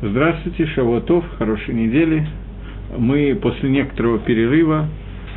[0.00, 2.24] Здравствуйте, Шавуатов, хорошей недели.
[2.96, 4.86] Мы после некоторого перерыва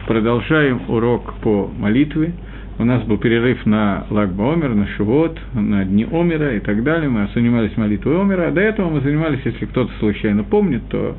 [0.05, 2.33] продолжаем урок по молитве.
[2.77, 7.09] У нас был перерыв на Лагба Омер, на Шивот, на Дни Омера и так далее.
[7.09, 8.51] Мы занимались молитвой Омера.
[8.51, 11.15] До этого мы занимались, если кто-то случайно помнит, то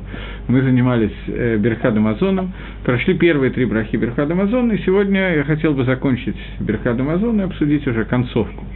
[0.47, 2.53] мы занимались э, Берхадом Азоном.
[2.85, 4.71] Прошли первые три брахи Берхадом Азона.
[4.71, 8.63] И сегодня я хотел бы закончить Берхадом Азона и обсудить уже концовку–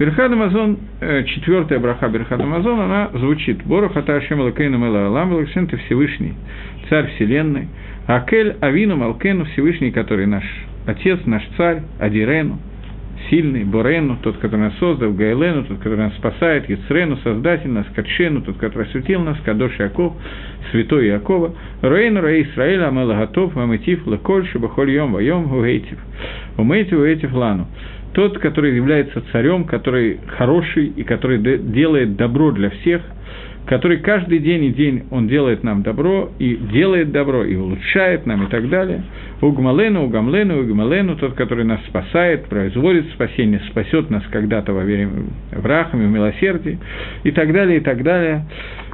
[0.00, 3.62] Берхад Амазон, э, четвертая браха Берхад Амазон, она звучит.
[3.64, 6.32] «Бору хата Ашем Элакейну Мела Алам ты Всевышний,
[6.88, 7.68] Царь Вселенной,
[8.06, 10.44] Акель Авину Малкену Всевышний, который наш
[10.86, 12.58] Отец, наш Царь, Адирену,
[13.28, 18.40] сильный, Борену, тот, который нас создал, Гайлену, тот, который нас спасает, Яцрену, Создатель нас, Катшену,
[18.40, 20.14] тот, который осветил нас, Кадош Яков,
[20.70, 25.98] Святой Якова, Роэйну, Раи Исраэля, Амела Гатов, Амитив, Леколь, Шабахоль Йом, Вайом, Гуэйтив,
[26.56, 27.66] Умейтив, Уэйтив, Лану
[28.12, 33.02] тот, который является царем, который хороший и который делает добро для всех,
[33.66, 38.46] который каждый день и день он делает нам добро, и делает добро, и улучшает нам,
[38.46, 39.04] и так далее.
[39.40, 45.10] Угмалену, Угамлену, Угмалену, тот, который нас спасает, производит спасение, спасет нас когда-то во время
[45.52, 46.78] в рахаме, в милосердии,
[47.22, 48.44] и так далее, и так далее.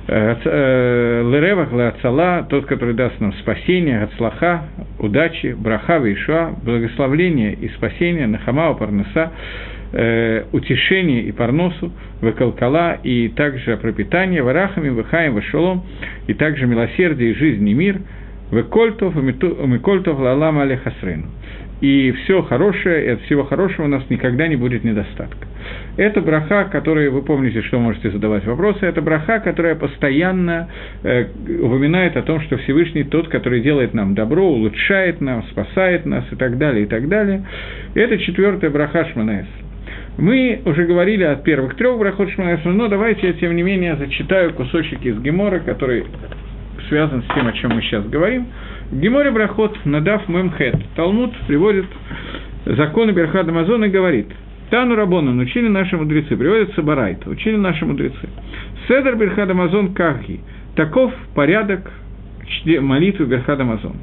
[0.09, 4.63] Э, э, Леревах, Леацала, тот, который даст нам спасение, Ацлаха,
[5.01, 9.33] удачи, Браха, Вишуа, благословление и спасение, Нахамау, Парнеса,
[9.93, 11.91] э, утешение и парносу,
[12.21, 15.83] выкалкала, и также пропитание, варахами, вахаем, вашолом,
[16.29, 18.01] и также милосердие жизнь и мир,
[18.53, 21.27] выкольтов, умикольтов, лалам алехасрену
[21.81, 25.47] и все хорошее, и от всего хорошего у нас никогда не будет недостатка.
[25.97, 30.69] Это браха, которая, вы помните, что можете задавать вопросы, это браха, которая постоянно
[31.03, 31.27] э,
[31.61, 36.37] упоминает о том, что Всевышний тот, который делает нам добро, улучшает нам, спасает нас и
[36.37, 37.45] так далее, и так далее.
[37.95, 39.47] Это четвертая браха Шманаэс.
[40.19, 44.55] Мы уже говорили о первых трех брахот Шманаэса, но давайте я, тем не менее, зачитаю
[44.55, 46.05] кусочек из Гемора, который
[46.89, 48.47] связан с тем, о чем мы сейчас говорим–
[48.93, 50.77] Геморе Брахот, Надав Мемхет.
[50.95, 51.87] Талмуд приводит
[52.65, 54.29] законы Берхада Мазон и говорит,
[54.71, 58.29] Тану Рабона, учили наши мудрецы, приводится Барайт, учили наши мудрецы.
[58.87, 60.41] Седер Берхада Мазон Кахги.
[60.77, 61.91] Таков порядок
[62.81, 63.97] молитвы Берхада Мазон.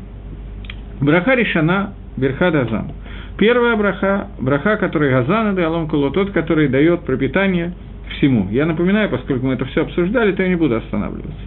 [1.00, 2.92] Браха решена Берхада Азам.
[3.38, 7.74] Первая браха, браха, который Газан и Алом Куло, тот, который дает пропитание
[8.10, 8.48] всему.
[8.52, 11.42] Я напоминаю, поскольку мы это все обсуждали, то я не буду останавливаться.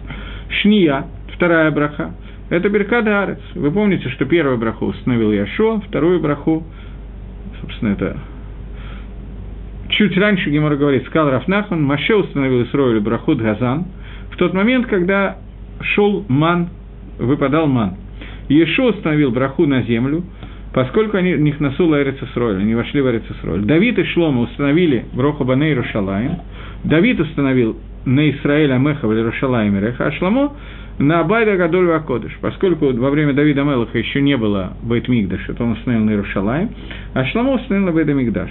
[0.61, 2.13] Шния, вторая браха,
[2.49, 3.39] это Беркада Арец.
[3.55, 6.63] Вы помните, что первую браху установил Яшо, вторую браху,
[7.61, 8.17] собственно, это
[9.89, 13.85] чуть раньше Гемора говорит, сказал Рафнахман, Маше установил Исроилю брахут Газан,
[14.31, 15.37] в тот момент, когда
[15.81, 16.69] шел ман,
[17.17, 17.95] выпадал ман.
[18.47, 20.23] Ешо установил браху на землю,
[20.73, 23.61] поскольку они них насула Эрицесройль, они вошли в Эрицесройль.
[23.61, 26.37] Давид и Шлома установили Броху Баней Рушалаем,
[26.83, 30.53] Давид установил на Исраэль Амеха в Рушалаем Реха, а Шломо
[30.99, 35.73] на Абайда Гадоль Вакодыш, поскольку во время Давида Мелаха еще не было Бейтмигдаша, то он
[35.73, 36.69] установил на Иерушалаем,
[37.13, 38.49] а Шламо установил на Бейтмигдаш.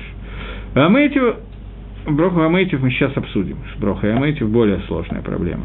[0.75, 1.37] Амейтив,
[2.07, 3.57] Броху Амейтив мы сейчас обсудим.
[3.79, 5.65] Броха и Амейтив более сложная проблема.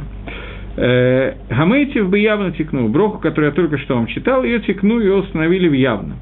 [0.78, 2.88] Э, Гамейтив бы явно текнул.
[2.88, 6.16] Броху, которую я только что вам читал, ее текну, ее установили в явно.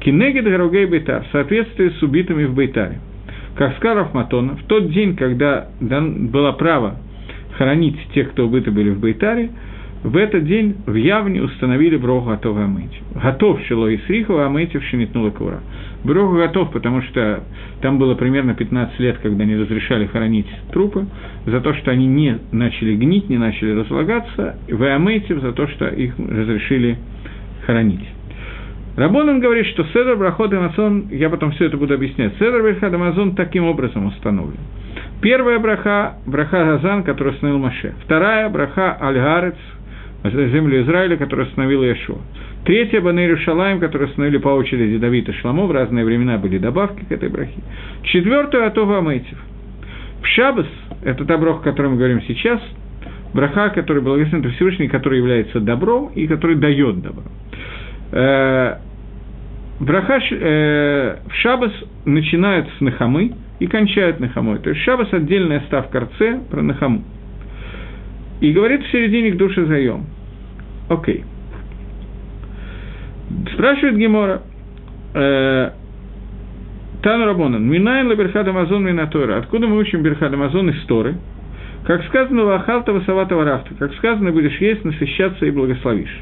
[0.00, 3.00] Кинегет Гаругей Бейтар, в соответствии с убитыми в Бейтаре.
[3.56, 6.96] Как сказал Матона, в тот день, когда было право
[7.58, 9.50] хоронить тех, кто убиты были в Бейтаре,
[10.02, 12.96] в этот день в Явне установили Броху готов Амейти.
[13.14, 15.60] Готов Шило и Срихова, Амейти Шинитнула Кура.
[16.04, 17.44] Броху готов, потому что
[17.82, 21.04] там было примерно 15 лет, когда не разрешали хоронить трупы,
[21.44, 25.88] за то, что они не начали гнить, не начали разлагаться, в Амейти за то, что
[25.88, 26.96] их разрешили
[27.66, 28.08] хоронить.
[28.96, 33.34] Рабонан говорит, что Седр Брахот Амазон, я потом все это буду объяснять, Седр Брахот Амазон
[33.34, 34.58] таким образом установлен.
[35.20, 37.94] Первая браха– браха Газан, который установил Маше.
[38.04, 39.56] Вторая– браха Аль-Гарец–
[40.24, 42.18] землю Израиля, которую остановил Яшуа.
[42.64, 47.04] Третья– Банейру Шалаем, которую остановили по очереди Давид и Шламо, в разные времена были добавки
[47.04, 47.58] к этой брахе.
[48.02, 49.38] Четвертую– Атова Амейтив.
[50.22, 50.66] В Шабас,
[51.02, 52.60] это браха, о которой мы говорим сейчас,
[53.32, 57.24] браха, который благословен Всевышний, который является добром и который дает добро.
[58.12, 58.76] Э,
[59.80, 61.72] браха э, в Шабас
[62.04, 64.58] начинают с Нахамы и кончают Нахамой.
[64.58, 67.04] То есть Шабас– отдельная ставка Рце про Нахаму.
[68.40, 70.04] И говорит в середине к душе заем.
[70.90, 71.24] Окей.
[73.54, 74.42] Спрашивает Гемора,
[75.14, 75.70] э,
[77.00, 79.38] Тану Рабонан, Минайн ла Берхад Амазон Минатора.
[79.38, 81.14] Откуда мы учим Берхад Амазон из Торы?
[81.86, 83.72] Как сказано, Лахалта Васавата Варафта.
[83.78, 86.14] Как сказано, будешь есть, насыщаться и благословишь.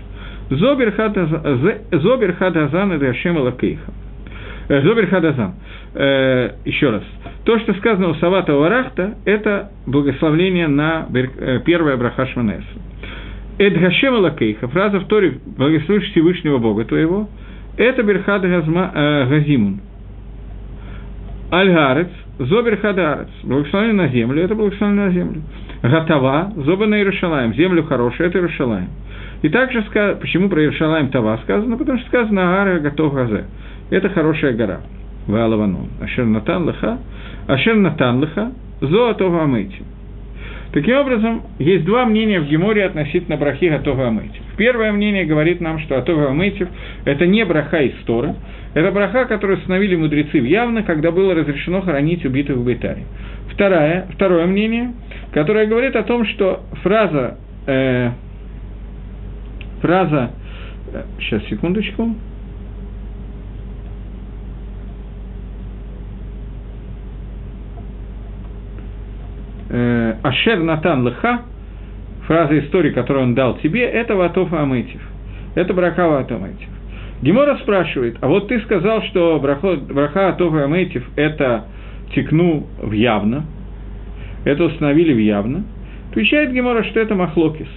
[0.51, 0.93] Зобер
[2.35, 3.91] Хадазан это Ашем Алакейха.
[4.69, 5.55] Зобер Хадазан.
[5.95, 7.03] э, еще раз,
[7.45, 12.67] то, что сказано у Савата Варахта, это благословление на э, первое браха Шманеса.
[13.59, 17.29] Эдгашем Лакейха, фраза в Торе «Благословишь Всевышнего Бога твоего»,
[17.77, 19.81] это Берхад э, Газимун.
[21.51, 22.09] Альгарец,
[22.39, 25.43] Зоберхадарец, благословение на землю, это благословение на землю.
[25.83, 28.89] Гатава, Зоба на Иерушалаем, землю хорошую, это Иерушалаем.
[29.43, 29.83] И также,
[30.21, 31.77] почему про Иерушалаем Тава сказано?
[31.77, 33.45] Потому что сказано Агара Готов Газе.
[33.91, 34.81] Это хорошая гора.
[35.27, 35.89] Ваалаванон.
[36.01, 36.99] Ашер Натан Лыха,
[37.47, 39.83] Ашер Натан Лыха, Зоатова Амейти.
[40.73, 44.43] Таким образом, есть два мнения в Геморе относительно брахи Готова Амейтив.
[44.59, 46.69] Первое мнение говорит нам, что Готова Амейтив–
[47.07, 48.35] это не браха из Торы,
[48.75, 53.05] это браха, которую установили мудрецы явно, когда было разрешено хоронить убитых в Бейтаре.
[53.51, 54.93] Второе, второе мнение,
[55.33, 58.11] которое говорит о том, что фраза, э,
[59.81, 60.33] фраза,
[60.93, 62.15] э, сейчас, секундочку,
[70.23, 71.43] э, Ашер Натан Лыха,
[72.27, 75.01] фраза истории, которую он дал тебе, это Ватов Амытив.
[75.55, 76.69] Это браха Ватов Амытив.
[77.23, 81.65] Гемора спрашивает, а вот ты сказал, что браха, Атов Амытив– это
[82.15, 83.45] текну в явно,
[84.45, 85.65] это установили в явно.
[86.11, 87.69] Отвечает Гемора, что это махлокис.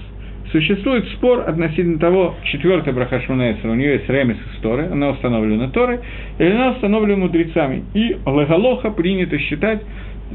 [0.51, 5.69] Существует спор относительно того, четвертая браха Шманаэсра, у нее есть ремес из Торы, она установлена
[5.69, 5.99] Торой,
[6.39, 7.85] или она установлена мудрецами.
[7.93, 9.81] И Лагалоха принято считать,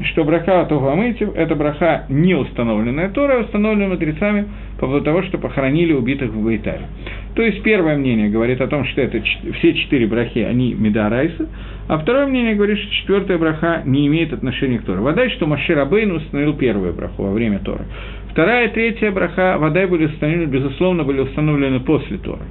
[0.05, 4.45] что браха Тухамытив– это браха не установленная Тора, а установленная мудрецами
[4.75, 6.87] по поводу того, что похоронили убитых в Байтаре.
[7.35, 11.47] То есть первое мнение говорит о том, что это все четыре брахи, они Медарайса,
[11.87, 14.99] а второе мнение говорит, что четвертая браха не имеет отношения к Торе.
[14.99, 17.85] Вода, что Машир Абейн установил первую браху во время Торы.
[18.31, 22.41] Вторая и третья браха, вода были установлены, безусловно, были установлены после Торы.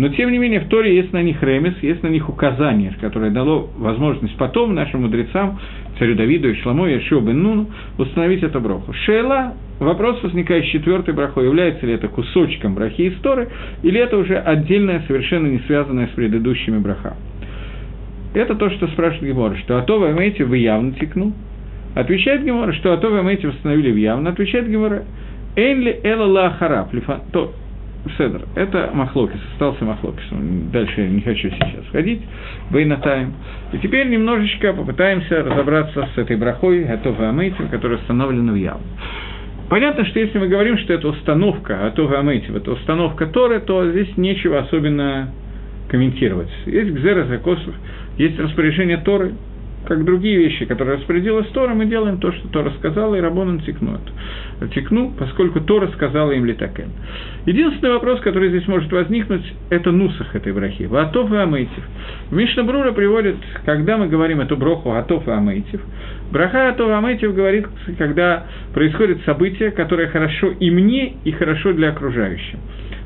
[0.00, 3.30] Но, тем не менее, в Торе есть на них ремес, есть на них указание, которое
[3.30, 5.60] дало возможность потом нашим мудрецам,
[5.98, 7.66] царю Давиду и Шламу и бен Нуну,
[7.98, 8.94] установить эту браху.
[8.94, 13.50] Шейла, вопрос возникает с четвертой брахой, является ли это кусочком брахи из Торы,
[13.82, 17.16] или это уже отдельное, совершенно не связанное с предыдущими брахами.
[18.32, 21.34] Это то, что спрашивает Гемора, что Атова имеете вы явно текну.
[21.94, 24.30] Отвечает Гемора, что Атова имеете восстановили в явно.
[24.30, 25.02] Отвечает Гемора,
[25.56, 26.88] Эйнли Эла Ла Хараб,
[27.32, 27.52] то
[28.16, 28.42] Седр.
[28.54, 30.24] Это Махлокис, остался Махлокис.
[30.72, 32.22] Дальше я не хочу сейчас ходить.
[32.70, 33.34] Бейнатаем.
[33.72, 38.78] И теперь немножечко попытаемся разобраться с этой брахой, готовой Амейтим, которая установлена в Яв.
[39.68, 44.16] Понятно, что если мы говорим, что это установка готовой Амейтим, это установка Торы, то здесь
[44.16, 45.30] нечего особенно
[45.88, 46.50] комментировать.
[46.66, 47.74] Есть Гзера Закосов,
[48.16, 49.32] есть распоряжение Торы,
[49.86, 54.00] как другие вещи, которые распорядилась Тора, мы делаем то, что Тора сказала, и Рабонан текнут.
[54.74, 56.90] Текну, поскольку Тора сказала им литакен.
[57.46, 60.84] Единственный вопрос, который здесь может возникнуть, это нусах этой брахи.
[60.84, 61.82] Ватов и Амейтив.
[62.30, 65.80] В Мишнабрура приводит, когда мы говорим эту броху Атов и Амейтив,
[66.30, 67.66] браха Атов и Амейтив говорит,
[67.96, 68.44] когда
[68.74, 72.58] происходит событие, которое хорошо и мне, и хорошо для окружающих.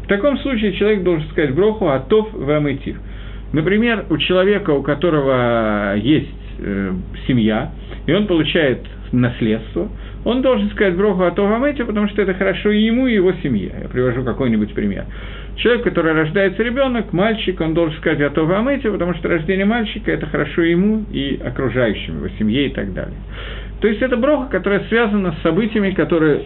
[0.04, 2.96] В таком случае человек должен сказать броху Атов и Амейтив.
[3.52, 6.92] Например, у человека, у которого есть э,
[7.26, 7.72] семья,
[8.06, 8.80] и он получает
[9.12, 9.88] наследство,
[10.24, 13.72] он должен сказать Броху Атогамете, потому что это хорошо и ему, и его семье.
[13.82, 15.04] Я привожу какой-нибудь пример.
[15.56, 20.62] Человек, который рождается ребенок, мальчик, он должен сказать Атогамете, потому что рождение мальчика– это хорошо
[20.62, 23.16] ему и окружающим, его семье и так далее.
[23.80, 26.42] То есть это броха, которая связана с событиями, которые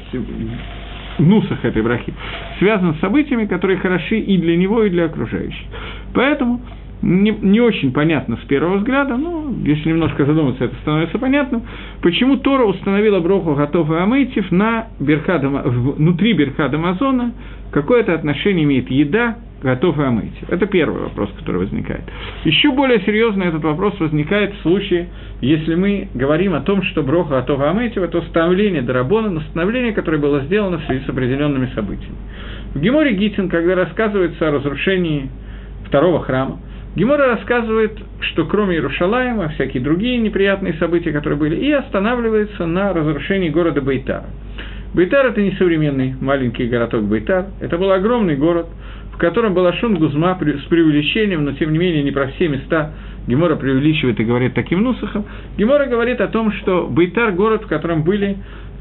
[1.19, 2.13] нусах этой брахи,
[2.59, 5.67] связан с событиями, которые хороши и для него, и для окружающих.
[6.15, 6.61] Поэтому
[7.03, 11.63] не, не очень понятно с первого взгляда, но если немножко задуматься, это становится понятным,
[12.03, 13.95] почему Тора установила Броху Готов и
[14.51, 17.33] на Берхада, внутри Берхада Амазона,
[17.71, 20.47] какое это отношение имеет еда, Готов и.
[20.49, 22.05] Это первый вопрос, который возникает.
[22.45, 25.09] Еще более серьезно этот вопрос возникает в случае,
[25.41, 30.43] если мы говорим о том, что Броха Готов и это установление Дарабона, установление, которое было
[30.43, 32.15] сделано в связи с определенными событиями.
[32.75, 35.29] В Геморе Гитин, когда рассказывается о разрушении
[35.87, 36.61] второго храма,
[36.99, 43.51] Гемора рассказывает, что кроме Иерушалаема, всякие другие неприятные события, которые были, и останавливается на разрушении
[43.51, 44.27] города Бейтара.
[44.95, 48.67] Бейтар– это не современный маленький городок Бейтар, это был огромный город,
[49.13, 52.95] в котором был Ашон Гузма с преувеличением, но тем не менее не про все места
[53.29, 55.25] Гемора преувеличивает и говорит таким нусахом.
[55.57, 58.39] Гемора говорит о том, что Бейтар– город, в котором были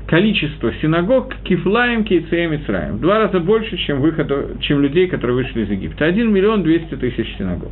[0.07, 2.95] количество синагог Кифлаем, Кейцеем и Цраем.
[2.95, 6.05] В два раза больше, чем, выходу, чем людей, которые вышли из Египта.
[6.05, 7.69] Один миллион двести тысяч синагог.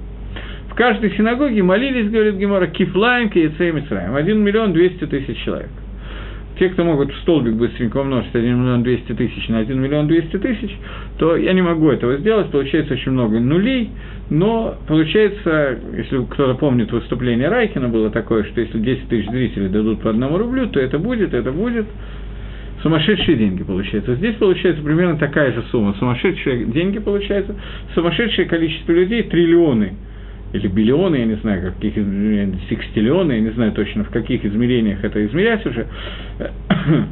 [0.75, 4.13] В каждой синагоге молились, говорит Гемора, кифлаем к яйце Мицраем.
[4.13, 5.70] Один миллион двести тысяч человек.
[6.60, 10.38] те, кто могут в столбик быстренько умножить 1 миллион 200 тысяч на 1 миллион 200
[10.38, 10.77] тысяч,
[11.17, 13.89] то я не могу этого сделать, получается очень много нулей,
[14.29, 20.01] но получается, если кто-то помнит выступление Райкина, было такое, что если 10 тысяч зрителей дадут
[20.01, 21.86] по одному рублю, то это будет, это будет,
[22.84, 24.15] сумасшедшие деньги получается.
[24.15, 25.96] Здесь получается примерно такая же сумма.
[26.00, 27.55] Сумасшедшие деньги получается,
[27.94, 29.94] сумасшедшее количество людей, триллионы
[30.56, 31.96] или биллионы, я не знаю, каких
[32.70, 35.88] секстиллионы, я не знаю точно, в каких измерениях это измерять уже.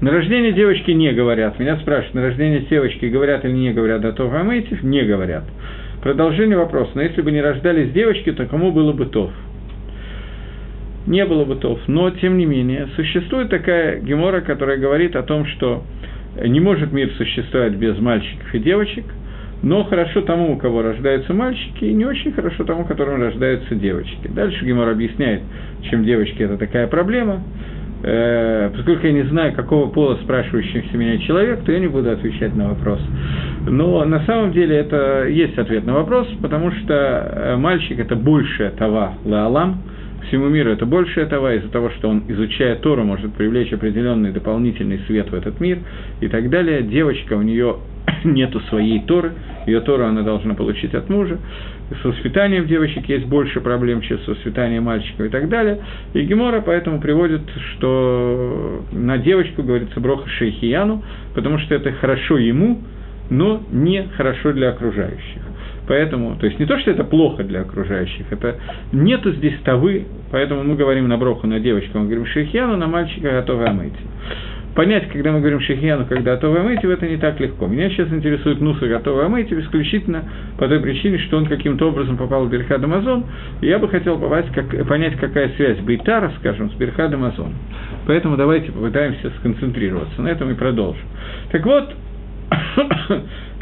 [0.00, 1.58] На рождение девочки не говорят.
[1.58, 5.44] Меня спрашивают, на рождение девочки говорят или не говорят, а то Гамейтив не говорят.
[6.02, 6.90] Продолжение вопроса.
[6.94, 9.32] Но если бы не рождались девочки, то кому было бы то?
[11.06, 11.80] Не было бы тов.
[11.86, 15.82] Но, тем не менее, существует такая гемора, которая говорит о том, что
[16.42, 19.04] не может мир существовать без мальчиков и девочек,
[19.62, 24.28] но хорошо тому, у кого рождаются мальчики, и не очень хорошо тому, которому рождаются девочки.
[24.28, 25.42] Дальше Гемор объясняет,
[25.88, 27.42] чем девочки– это такая проблема.
[28.02, 32.54] Э, поскольку я не знаю, какого пола спрашивающийся меня человек, то я не буду отвечать
[32.54, 33.00] на вопрос.
[33.66, 38.70] Но на самом деле это есть ответ на вопрос, потому что э, мальчик– это большая
[38.72, 39.82] тава лаалам–
[40.28, 45.00] всему миру это больше этого, из-за того, что он, изучая Тору, может привлечь определенный дополнительный
[45.06, 45.78] свет в этот мир
[46.20, 46.82] и так далее.
[46.82, 47.76] Девочка, у нее
[48.24, 49.32] нету своей Торы,
[49.66, 51.38] ее Тору она должна получить от мужа.
[52.02, 55.80] С воспитанием девочек есть больше проблем, чем с воспитанием мальчиков и так далее.
[56.14, 61.02] И Гемора поэтому приводит, что на девочку говорится броха шейхияну,
[61.34, 62.80] потому что это хорошо ему,
[63.30, 65.42] но не хорошо для окружающих.
[65.86, 68.56] Поэтому, то есть не то, что это плохо для окружающих, это
[68.92, 73.30] нету здесь тавы, поэтому мы говорим на броху на девочку, мы говорим шейхьяну, на мальчика
[73.30, 73.92] готовы омыть.
[74.74, 77.66] Понять, когда мы говорим шейхьяну, когда готовы омыть, это не так легко.
[77.66, 80.24] Меня сейчас интересует Нуса готовы омыть исключительно
[80.58, 83.24] по той причине, что он каким-то образом попал в Берхад Амазон,
[83.60, 87.52] и я бы хотел попасть, как, понять, какая связь Бейтара, скажем, с Берхад Амазон.
[88.06, 91.04] Поэтому давайте попытаемся сконцентрироваться на этом и продолжим.
[91.52, 91.94] Так вот,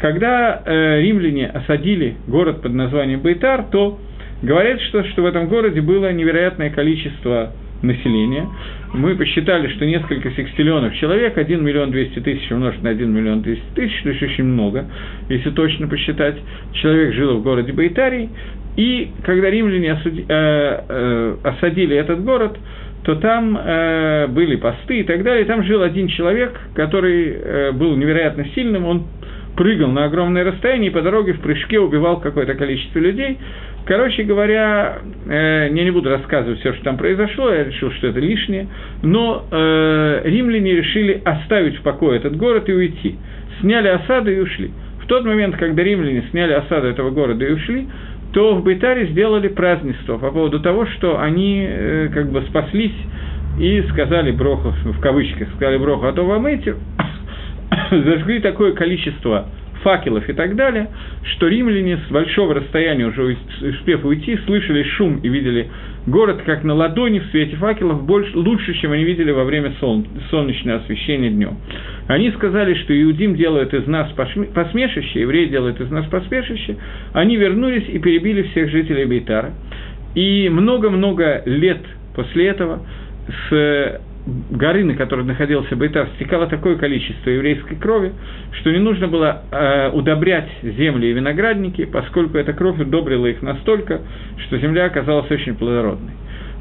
[0.03, 3.97] когда э, римляне осадили город под названием Бейтар, то
[4.41, 8.45] говорят, что, что в этом городе было невероятное количество населения.
[8.93, 13.63] Мы посчитали, что несколько секстиллионов человек, 1 миллион 200 тысяч умножить на 1 миллион 200
[13.75, 14.87] тысяч, то есть очень много,
[15.29, 16.35] если точно посчитать.
[16.73, 18.29] Человек жил в городе Бейтарий,
[18.75, 22.57] и когда римляне осуди, э, э, осадили этот город,
[23.03, 25.45] то там э, были посты и так далее.
[25.45, 29.03] Там жил один человек, который э, был невероятно сильным, он
[29.55, 33.37] прыгал на огромное расстояние и по дороге в прыжке убивал какое-то количество людей.
[33.85, 38.19] Короче говоря, э, я не буду рассказывать все, что там произошло, я решил, что это
[38.19, 38.67] лишнее,
[39.01, 43.17] но э, римляне решили оставить в покое этот город и уйти.
[43.59, 44.71] Сняли осаду и ушли.
[45.03, 47.87] В тот момент, когда римляне сняли осаду этого города и ушли,
[48.31, 52.95] то в Бейтаре сделали празднество по поводу того, что они э, как бы спаслись
[53.59, 56.73] и сказали броху, в кавычках, сказали броху, а то вам эти
[57.91, 59.47] зажгли такое количество
[59.83, 60.87] факелов и так далее,
[61.35, 65.69] что римляне с большого расстояния, уже успев уйти, слышали шум и видели
[66.07, 70.05] город как на ладони в свете факелов больше, лучше, чем они видели во время солн,
[70.29, 71.57] солнечного освещения днем.
[72.07, 76.77] Они сказали, что Иудим делает из нас посмешище, евреи делают из нас посмешище.
[77.13, 79.51] Они вернулись и перебили всех жителей Бейтара.
[80.15, 81.81] И много-много лет
[82.15, 82.85] после этого
[83.49, 88.13] с горы, на которой находился Бейтар, стекало такое количество еврейской крови,
[88.59, 94.01] что не нужно было э, удобрять земли и виноградники, поскольку эта кровь удобрила их настолько,
[94.45, 96.13] что земля оказалась очень плодородной.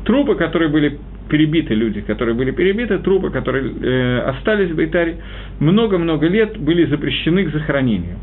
[0.04, 5.19] Трупы, которые были перебиты, люди, которые были перебиты, трупы, которые э, остались в Бейтаре,
[5.61, 8.16] много-много лет были запрещены к захоронению.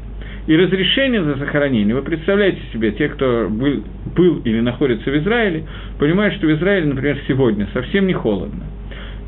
[0.48, 3.84] И разрешение за захоронение, вы представляете себе, те, кто был,
[4.15, 5.63] был или находится в Израиле,
[5.98, 8.63] понимают, что в Израиле, например, сегодня совсем не холодно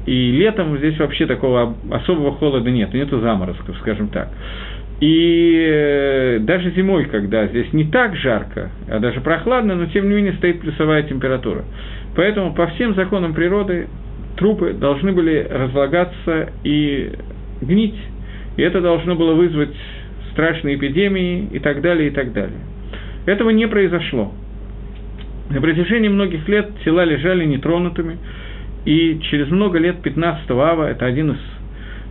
[0.06, 4.30] и летом здесь вообще такого особого холода нет, нету заморозков, скажем так.
[5.00, 10.16] И э, даже зимой, когда здесь не так жарко, а даже прохладно, но тем не
[10.16, 11.64] менее стоит плюсовая температура.
[12.16, 13.88] Поэтому по всем законам природы
[14.38, 17.14] трупы должны были разлагаться и
[17.62, 18.00] гнить.
[18.58, 19.76] И это должно было вызвать
[20.34, 22.60] страшные эпидемии и так далее, и так далее.
[23.26, 24.32] Этого не произошло.
[25.50, 28.18] На протяжении многих лет тела лежали нетронутыми,
[28.86, 31.40] и через много лет 15 ава, это один из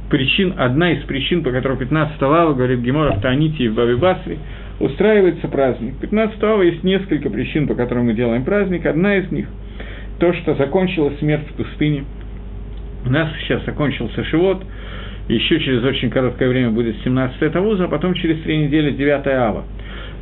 [0.09, 3.95] причин, одна из причин, по которой 15 ава, говорит Гемора в Таните и в Баби
[3.95, 4.39] Басри,
[4.79, 5.95] устраивается праздник.
[6.01, 8.87] 15 ава есть несколько причин, по которым мы делаем праздник.
[8.87, 9.47] Одна из них–
[10.21, 12.05] то, что закончилась смерть в пустыне.
[13.07, 14.63] У нас сейчас закончился Шивот,
[15.29, 19.65] еще через очень короткое время будет 17 Тавуза, а потом через три недели 9 Ава.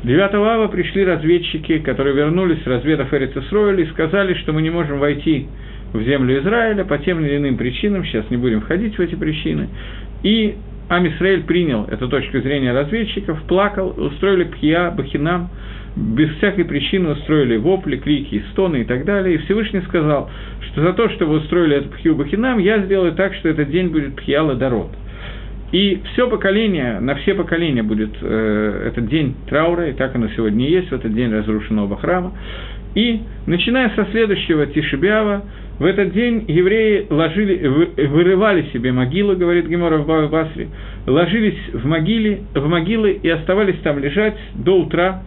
[0.04, 5.48] 9 ава пришли разведчики, которые вернулись, разведав Эрицесроиль, и сказали, что мы не можем войти
[5.92, 9.68] в землю Израиля по тем или иным причинам, сейчас не будем входить в эти причины.
[10.22, 10.56] И
[10.88, 15.50] Амисраэль принял эту точку зрения разведчиков, плакал, устроили пья, бахинам,
[15.96, 19.34] без всякой причины устроили вопли, крики, стоны и так далее.
[19.34, 20.30] И Всевышний сказал,
[20.70, 23.88] что за то, что вы устроили эту пхью бахинам, я сделаю так, что этот день
[23.88, 24.90] будет пхья ладород.
[25.70, 30.66] И все поколение, на все поколения будет э, этот день траура, и так оно сегодня
[30.66, 32.32] и есть, в этот день разрушенного храма.
[32.94, 35.44] И, начиная со следующего Тишебиава,
[35.78, 37.66] в этот день евреи ложили,
[38.06, 40.68] вырывали себе могилы, говорит Гемора в Басри,
[41.06, 45.22] ложились в, могиле, в могилы и оставались там лежать до утра.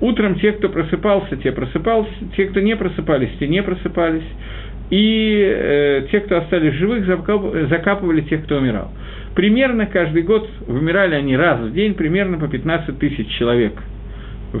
[0.00, 4.24] Утром те, кто просыпался, те просыпались, те, кто не просыпались, те не просыпались.
[4.90, 8.90] И э, те, кто остались живых, закапывали тех, кто умирал.
[9.34, 13.72] Примерно каждый год вымирали они раз в день, примерно по 15 тысяч человек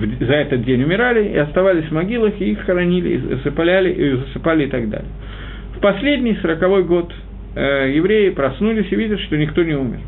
[0.00, 4.64] за этот день умирали и оставались в могилах, и их хоронили, и засыпали, и засыпали
[4.64, 5.08] и так далее.
[5.76, 7.12] В последний сороковой год
[7.54, 10.00] э, евреи проснулись и видят, что никто не умер.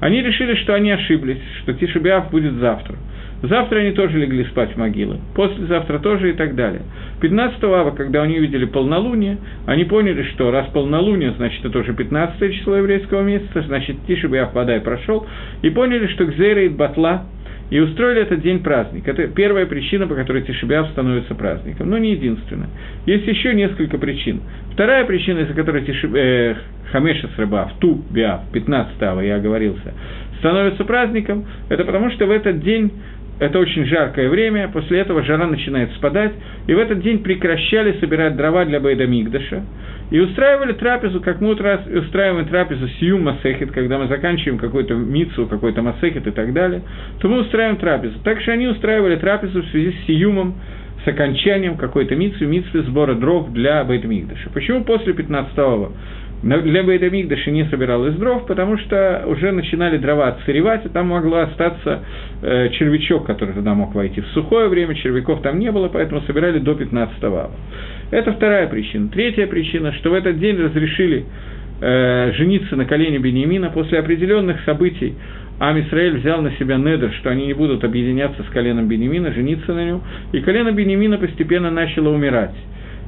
[0.00, 2.96] Они решили, что они ошиблись, что Тишебиав будет завтра.
[3.42, 6.82] Завтра они тоже легли спать в могилы, послезавтра тоже и так далее.
[7.20, 12.54] 15 ава, когда они увидели полнолуние, они поняли, что раз полнолуние, значит, это уже 15
[12.54, 15.24] число еврейского месяца, значит, Тишебиав подай прошел,
[15.62, 17.26] и поняли, что Гзейра Батла,
[17.70, 19.06] и устроили этот день праздник.
[19.06, 22.68] Это первая причина, по которой Тишебиав становится праздником, но не единственная.
[23.06, 24.40] Есть еще несколько причин.
[24.72, 26.14] Вторая причина, из-за которой Тишеб...
[26.14, 26.56] э,
[26.92, 28.94] Хамеша Срабав, Ту Биав, 15
[29.24, 29.92] я оговорился,
[30.38, 32.92] становится праздником, это потому что в этот день
[33.38, 36.32] это очень жаркое время, после этого жара начинает спадать,
[36.66, 39.64] и в этот день прекращали собирать дрова для Бейда Мигдаша,
[40.10, 45.82] и устраивали трапезу, как мы устраиваем трапезу Сиюм Масехет, когда мы заканчиваем какую-то мицу, какой-то
[45.82, 46.82] Масехет и так далее,
[47.20, 48.18] то мы устраиваем трапезу.
[48.24, 50.54] Так что они устраивали трапезу в связи с Сиюмом,
[51.04, 54.50] с окончанием какой-то митсвы, митсвы сбора дров для Бейтмигдаша.
[54.50, 55.12] Почему после
[56.42, 61.38] 15-го для Бейтамикдаша не собиралось дров, потому что уже начинали дрова отсыревать, и там могло
[61.38, 62.00] остаться
[62.42, 64.20] э, червячок, который туда мог войти.
[64.20, 67.50] В сухое время червяков там не было, поэтому собирали до 15 ава.
[68.10, 69.08] Это вторая причина.
[69.08, 71.24] Третья причина, что в этот день разрешили
[71.80, 75.14] э, жениться на колене Бениамина после определенных событий.
[75.60, 79.74] Ам Исраэль взял на себя недр, что они не будут объединяться с коленом Бениамина, жениться
[79.74, 82.54] на нем, и колено Бениамина постепенно начало умирать.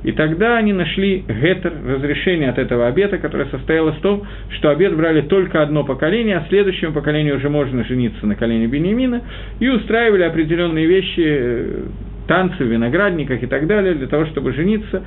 [0.02, 4.96] И тогда они нашли гетер, разрешение от этого обета, которое состоялось в том, что обет
[4.96, 9.22] брали только одно поколение, а следующему поколению уже можно жениться на колене Бениамина,
[9.58, 11.82] и устраивали определенные вещи, э,
[12.26, 15.02] танцы в виноградниках и так далее, для того, чтобы жениться,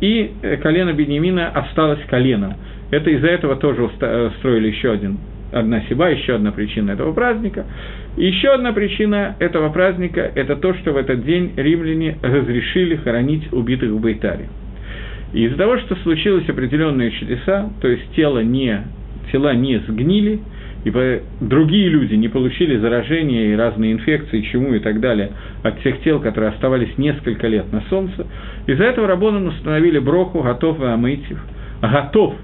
[0.00, 2.54] и э, колено Бениамина осталось коленом.
[2.90, 5.18] Это из-за этого тоже устроили еще один
[5.52, 7.64] одна сиба, еще одна причина этого праздника.
[8.16, 13.52] И еще одна причина этого праздника– это то, что в этот день римляне разрешили хоронить
[13.52, 14.48] убитых в Бейтаре.
[15.32, 18.82] И из-за того, что случились определенные чудеса, то есть тело не,
[19.32, 20.40] тела не сгнили,
[20.84, 25.32] и другие люди не получили заражения и разные инфекции, чему и так далее
[25.64, 28.24] от тех тел, которые оставались несколько лет на солнце,
[28.68, 31.38] из-за этого Рабоном установили броху готов и амытив.
[31.82, 32.36] Готов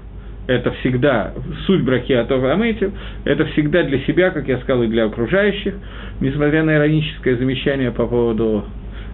[0.47, 1.33] это всегда
[1.65, 2.91] суть браки Атова Амейтив,
[3.25, 5.75] это всегда для себя, как я сказал, и для окружающих,
[6.19, 8.65] несмотря на ироническое замечание по поводу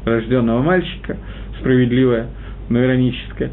[0.05, 1.17] рожденного мальчика,
[1.59, 2.27] справедливое,
[2.69, 3.51] но ироническое.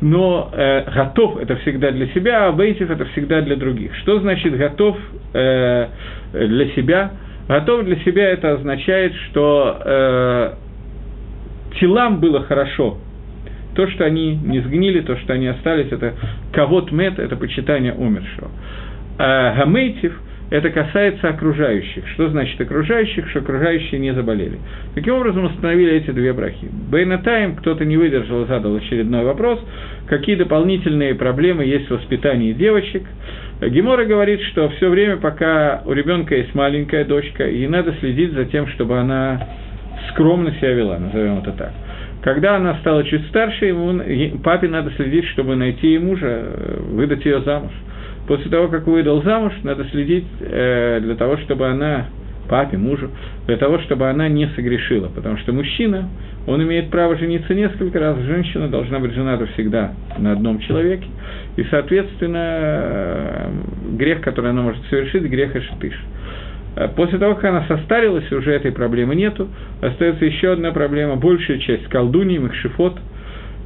[0.00, 3.94] Но э, готов это всегда для себя, а бейтив это всегда для других.
[3.96, 4.96] Что значит готов
[5.34, 5.86] э,
[6.32, 7.12] для себя?
[7.48, 10.52] Готов для себя это означает, что э,
[11.80, 12.98] телам было хорошо,
[13.78, 16.14] то, что они не сгнили, то, что они остались, это
[16.52, 18.50] кавот мет, это почитание умершего.
[19.18, 22.04] А гамейтив– это касается окружающих.
[22.08, 23.30] Что значит окружающих?
[23.30, 24.58] Что окружающие не заболели.
[24.96, 26.66] Каким образом установили эти две брахи?
[26.90, 29.60] Бейнатайм кто-то не выдержал и задал очередной вопрос.
[30.08, 33.04] Какие дополнительные проблемы есть в воспитании девочек?
[33.60, 38.44] Гемора говорит, что все время, пока у ребенка есть маленькая дочка, ей надо следить за
[38.46, 39.40] тем, чтобы она
[40.10, 41.72] скромно себя вела, назовем это так.
[42.28, 47.24] Когда она стала чуть старше, ему, папе надо следить, чтобы найти ей мужа, э, выдать
[47.24, 47.72] ее замуж.
[48.26, 52.08] После того, как выдал замуж, надо следить э, для того, чтобы она,
[52.46, 53.10] папе, мужу,
[53.46, 55.08] для того, чтобы она не согрешила.
[55.08, 56.10] Потому что мужчина,
[56.46, 61.06] он имеет право жениться несколько раз, женщина должна быть жената всегда на одном человеке.
[61.56, 63.50] И, соответственно, э,
[63.92, 65.94] грех, который она может совершить, грех Эшетыш.
[65.94, 66.47] Э,
[66.96, 69.48] после того, как она состарилась, уже этой проблемы нету.
[69.80, 71.16] Остается еще одна проблема.
[71.16, 72.98] Большая часть колдуньи, махшифот,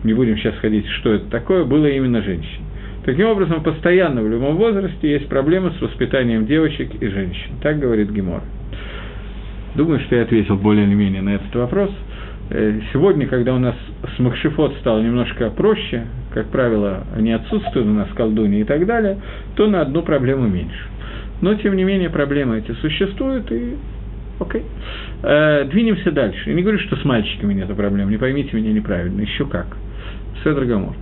[0.04, 2.62] не будем сейчас ходить, что это такое, было именно женщин.
[3.04, 7.56] Таким образом, постоянно в любом возрасте есть проблемы с воспитанием девочек и женщин.
[7.60, 8.42] Так говорит Гемор.
[9.74, 11.90] Думаю, что я ответил более или менее на этот вопрос.
[12.50, 13.74] Э, сегодня, когда у нас
[14.16, 18.86] с Махшифот стало немножко проще, как правило, они отсутствуют у нас в колдуне и так
[18.86, 19.18] далее,
[19.56, 20.86] то на одну проблему меньше.
[21.42, 23.74] Но, тем не менее, проблемы эти существуют, и
[24.40, 24.62] окей.
[25.22, 26.48] Э, двинемся дальше.
[26.48, 29.66] Я не говорю, что с мальчиками нет проблем, не поймите меня неправильно, еще как.
[30.42, 30.94] Седр Гамор.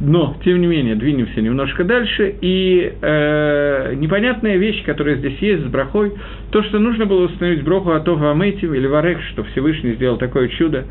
[0.00, 5.66] Но, тем не менее, двинемся немножко дальше, и э, непонятная вещь, которая здесь есть с
[5.66, 6.12] брахой,
[6.50, 10.86] то, что нужно было установить броху Атова Аметив или Варех, что Всевышний сделал такое чудо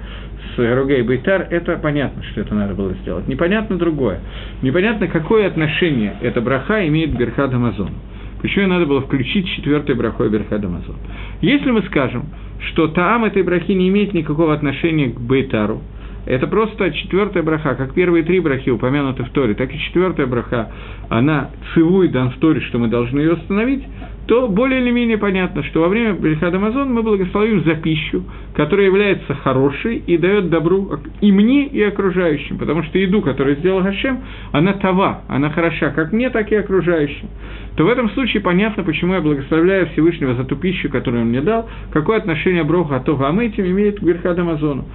[0.55, 3.27] с Ругей Бейтар, это понятно, что это надо было сделать.
[3.27, 4.19] Непонятно другое.
[4.61, 7.95] Непонятно, какое отношение эта браха имеет к Берхад Амазону.
[8.41, 10.95] Почему надо было включить четвертый брахой Берхад Амазон?
[11.41, 12.25] Если мы скажем,
[12.69, 15.81] что Таам этой брахи не имеет никакого отношения к Бейтару,
[16.25, 20.71] это просто четвертая браха, как первые три брахи упомянуты в Торе, так и четвертая браха,
[21.09, 23.83] она цивуй дан в Торе, что мы должны ее установить,
[24.27, 28.85] то более или менее понятно, что во время Брихада Амазон мы благословим за пищу, которая
[28.85, 34.19] является хорошей и дает добру и мне, и окружающим, потому что еду, которую сделал Гашем,
[34.51, 37.27] она това, она хороша как мне, так и окружающим.
[37.75, 41.41] То в этом случае понятно, почему я благословляю Всевышнего за ту пищу, которую он мне
[41.41, 44.85] дал, какое отношение Броха Атога Амытим имеет к Брихада Амазону.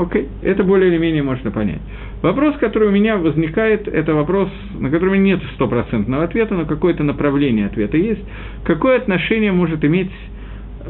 [0.00, 1.82] Окей, это более или менее можно понять.
[2.22, 7.66] Вопрос, который у меня возникает, это вопрос, на который нет стопроцентного ответа, но какое-то направление
[7.66, 8.22] ответа есть.
[8.64, 10.10] Какое отношение может иметь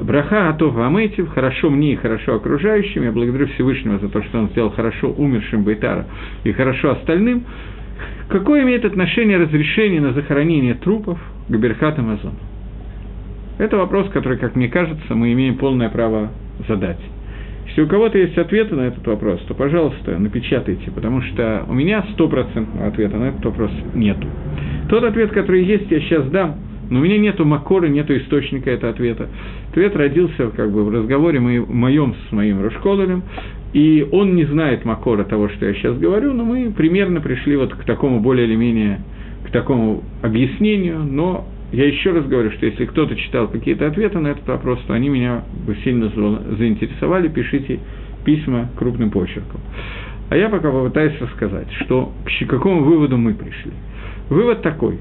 [0.00, 4.50] Браха Атова Аметив, хорошо мне и хорошо окружающим, я благодарю Всевышнего за то, что он
[4.50, 6.06] сделал хорошо умершим Байтара
[6.44, 7.42] и хорошо остальным.
[8.28, 11.18] Какое имеет отношение разрешение на захоронение трупов
[11.48, 12.34] к Берхат Амазон?
[13.58, 16.30] Это вопрос, который, как мне кажется, мы имеем полное право
[16.68, 17.00] задать.
[17.66, 22.04] Если у кого-то есть ответы на этот вопрос, то, пожалуйста, напечатайте, потому что у меня
[22.12, 24.26] стопроцентного ответа на этот вопрос нету.
[24.88, 26.56] Тот ответ, который есть, я сейчас дам,
[26.90, 29.28] но у меня нету макора, нету источника этого ответа.
[29.70, 33.22] Ответ родился как бы в разговоре моем с моим Рушкололем,
[33.72, 37.72] и он не знает макора того, что я сейчас говорю, но мы примерно пришли вот
[37.72, 39.00] к такому более или менее,
[39.46, 44.28] к такому объяснению, но я еще раз говорю, что если кто-то читал какие-то ответы на
[44.28, 47.78] этот вопрос, то они меня бы сильно заинтересовали, пишите
[48.24, 49.60] письма крупным почерком.
[50.30, 53.72] А я пока попытаюсь рассказать, что к какому выводу мы пришли.
[54.28, 54.98] Вывод такой,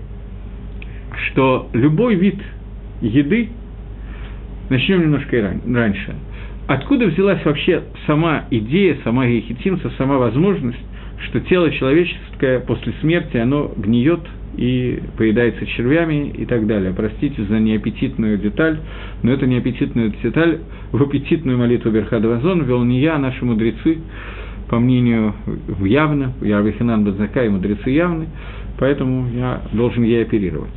[1.27, 2.39] что любой вид
[3.01, 3.49] еды,
[4.69, 6.15] начнем немножко и раньше,
[6.67, 10.79] откуда взялась вообще сама идея, сама ехитимца, сама возможность,
[11.25, 14.21] что тело человеческое после смерти, оно гниет–
[14.59, 16.93] и поедается червями и так далее.
[16.95, 18.79] Простите за неаппетитную деталь,
[19.23, 20.59] но это неаппетитную деталь
[20.91, 23.99] в аппетитную молитву Берхадвазон ввел не я, а наши мудрецы,
[24.69, 25.33] по мнению
[25.79, 28.27] явно, я Вихинан Базака и мудрецы явны,
[28.77, 30.73] поэтому я должен ей оперировать.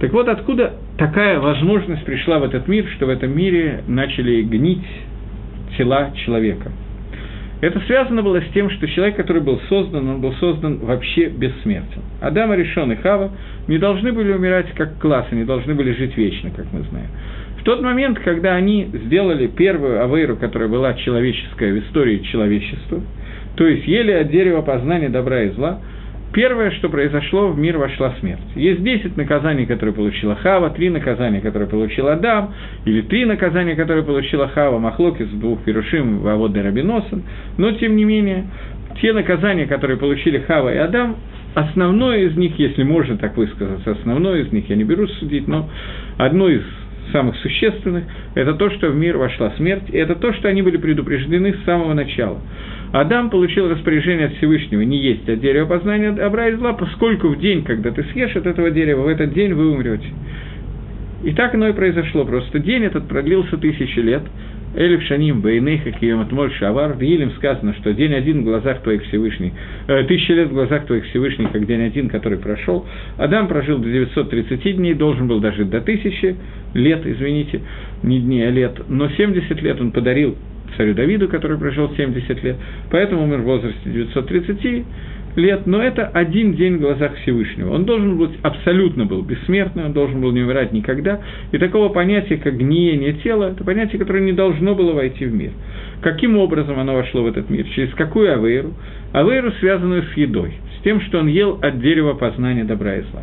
[0.00, 4.86] Так вот, откуда такая возможность пришла в этот мир, что в этом мире начали гнить
[5.76, 6.72] тела человека–
[7.60, 12.02] это связано было с тем, что человек, который был создан, он был создан вообще бессмертен.
[12.20, 13.32] Адам, Решон и Хава
[13.66, 17.08] не должны были умирать как класс, они должны были жить вечно, как мы знаем.
[17.60, 23.00] В тот момент, когда они сделали первую авейру, которая была человеческая в истории человечества,
[23.56, 25.80] то есть ели от дерева познания добра и зла–
[26.32, 28.40] Первое, что произошло, в мир вошла смерть.
[28.54, 32.52] Есть 10 наказаний, которые получила Хава, три наказания, которые получил Адам,
[32.84, 37.22] или три наказания, которые получила Хава, Махлок из двух Перушим, Вавод и.
[37.56, 38.44] Но, тем не менее,
[39.00, 41.16] те наказания, которые получили Хава и Адам,
[41.54, 45.68] основное из них, если можно так высказаться, основное из них, я не берусь судить, но
[46.18, 46.62] одно из
[47.10, 50.76] самых существенных, это то, что в мир вошла смерть, и это то, что они были
[50.76, 52.38] предупреждены с самого начала.
[52.92, 57.38] Адам получил распоряжение от Всевышнего не есть от дерева познания добра и зла, поскольку в
[57.38, 60.08] день, когда ты съешь от этого дерева, в этот день вы умрете.
[61.24, 62.24] И так оно и произошло.
[62.24, 64.22] Просто день этот продлился тысячи лет.
[64.76, 66.92] Элиф Шаним, Бейнейха, Киематмоль, Шавар.
[66.92, 69.52] В Елим сказано, что день один в глазах твоих Всевышний,
[69.88, 72.86] э, тысяча лет в глазах твоих Всевышний, как день один, который прошел.
[73.16, 76.36] Адам прожил до 930 дней, должен был дожить до тысячи
[76.74, 77.62] лет, извините,
[78.02, 78.80] не дней, а лет.
[78.88, 80.36] Но 70 лет он подарил
[80.76, 82.56] царю Давиду, который прожил 70 лет,
[82.90, 84.84] поэтому умер в возрасте 930
[85.36, 87.74] лет, но это один день в глазах Всевышнего.
[87.74, 91.20] Он должен быть абсолютно был бессмертным, он должен был не умирать никогда,
[91.52, 95.52] и такого понятия, как гниение тела, это понятие, которое не должно было войти в мир.
[96.00, 97.66] Каким образом оно вошло в этот мир?
[97.74, 98.74] Через какую авейру?
[99.12, 103.22] Авейру, связанную с едой, с тем, что он ел от дерева познания добра и зла.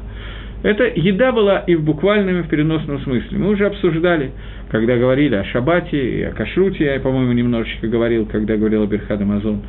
[0.65, 3.37] Эта еда была и в буквальном, и в переносном смысле.
[3.37, 4.31] Мы уже обсуждали,
[4.71, 9.21] когда говорили о шабате и о кашруте, я, по-моему, немножечко говорил, когда говорил о Берхад
[9.21, 9.61] Амазон,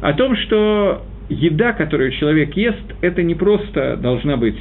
[0.00, 4.54] о том, что еда, которую человек ест, это не просто должна быть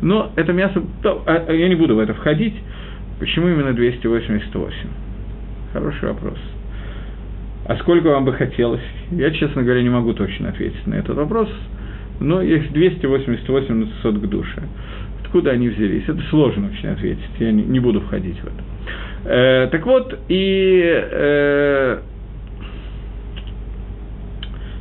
[0.00, 2.54] но это мясо, то, а, а, я не буду в это входить.
[3.18, 4.76] Почему именно 288?
[5.72, 6.38] Хороший вопрос.
[7.66, 8.82] А сколько вам бы хотелось?
[9.10, 11.48] Я, честно говоря, не могу точно ответить на этот вопрос,
[12.20, 14.62] но их 288 на 600 к душе.
[15.32, 16.02] Откуда они взялись?
[16.06, 18.54] Это сложно очень ответить, я не, буду входить в это.
[19.24, 22.00] Э, так вот, и э,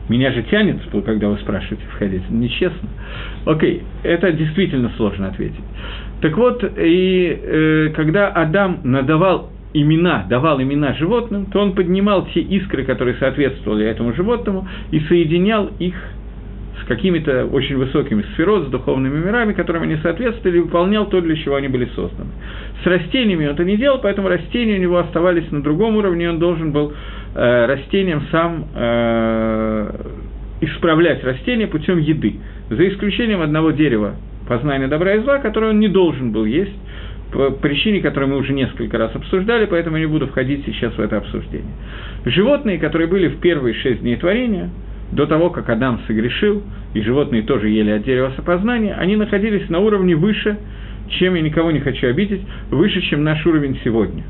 [0.09, 2.89] меня же тянет, когда вы спрашиваете входить, нечестно.
[3.45, 5.63] Окей, это действительно сложно ответить.
[6.19, 12.41] Так вот, и э, когда Адам надавал имена, давал имена животным, то он поднимал те
[12.41, 15.95] искры, которые соответствовали этому животному, и соединял их
[16.79, 21.55] с какими-то очень высокими сферот, с духовными мирами, которым они соответствовали, выполнял то, для чего
[21.55, 22.29] они были созданы.
[22.83, 26.39] С растениями он это не делал, поэтому растения у него оставались на другом уровне, он
[26.39, 26.93] должен был
[27.35, 29.91] э, растениям сам э,
[30.61, 32.35] исправлять растения путем еды,
[32.69, 34.15] за исключением одного дерева
[34.47, 36.75] познания добра и зла, которое он не должен был есть,
[37.31, 41.17] по причине, которую мы уже несколько раз обсуждали, поэтому не буду входить сейчас в это
[41.17, 41.71] обсуждение.
[42.25, 44.69] Животные, которые были в первые шесть дней творения,
[45.11, 49.79] до того, как Адам согрешил, и животные тоже ели от дерева сопознания, они находились на
[49.79, 50.57] уровне выше,
[51.09, 54.23] чем я никого не хочу обидеть, выше, чем наш уровень сегодня.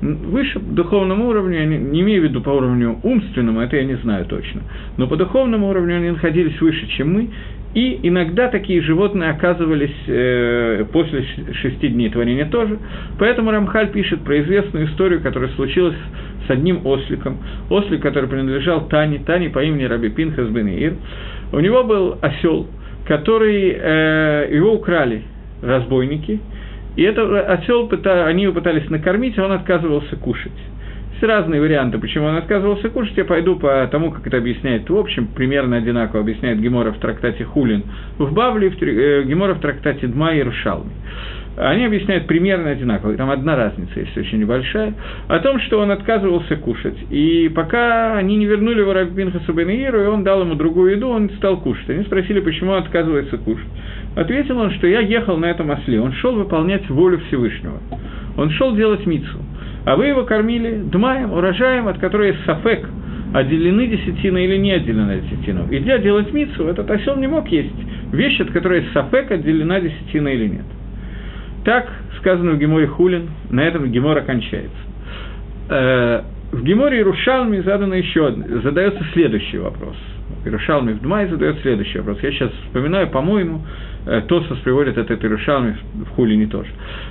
[0.00, 3.84] Выше по духовному уровню, я не, не имею в виду по уровню умственному, это я
[3.84, 4.62] не знаю точно,
[4.96, 7.28] но по духовному уровню они находились выше, чем мы,
[7.72, 12.78] и иногда такие животные оказывались э, после шести дней творения тоже.
[13.18, 15.94] Поэтому Рамхаль пишет про известную историю, которая случилась
[16.48, 17.38] с одним осликом.
[17.68, 20.96] Ослик, который принадлежал Тане, Тане по имени Раби Пинхас бен.
[21.52, 22.66] У него был осел,
[23.06, 25.22] который э, его украли
[25.62, 26.40] разбойники,
[26.96, 27.88] и этот осел
[28.26, 30.52] они его пытались накормить, а он отказывался кушать.
[31.20, 33.14] Есть разные варианты, почему он отказывался кушать.
[33.14, 34.88] Я пойду по тому, как это объясняет.
[34.88, 37.84] В общем, примерно одинаково объясняет Гемора в трактате Хулин
[38.16, 40.90] в Бавле, в, э, Гемора в трактате Дма и Рушалми
[41.56, 44.94] они объясняют примерно одинаково, там одна разница есть очень небольшая,
[45.28, 46.96] о том, что он отказывался кушать.
[47.10, 51.08] И пока они не вернули его Раби Пинхасу Бенеиру, и он дал ему другую еду,
[51.08, 51.90] он стал кушать.
[51.90, 53.66] Они спросили, почему он отказывается кушать.
[54.16, 57.78] Ответил он, что я ехал на этом осле, он шел выполнять волю Всевышнего.
[58.38, 59.38] Он шел делать мицу.
[59.84, 62.86] А вы его кормили дмаем, урожаем, от которой есть сафек,
[63.32, 65.66] отделены десятина или не отделена десятина.
[65.70, 67.74] И для делать мицу этот осел не мог есть
[68.12, 70.66] вещь, от которой есть сафек, отделена десятина или нет.
[71.64, 71.88] Так
[72.18, 74.76] сказано в Геморе Хулин, на этом Гемора кончается.
[75.68, 79.96] Э, в Геморе Иерушалме задано еще, задается следующий вопрос.
[80.44, 82.18] Иерушалме в Дмай задает следующий вопрос.
[82.22, 83.62] Я сейчас вспоминаю, по-моему,
[84.06, 86.70] Э, Тосос приводит этот Иерушалми в Хулине тоже.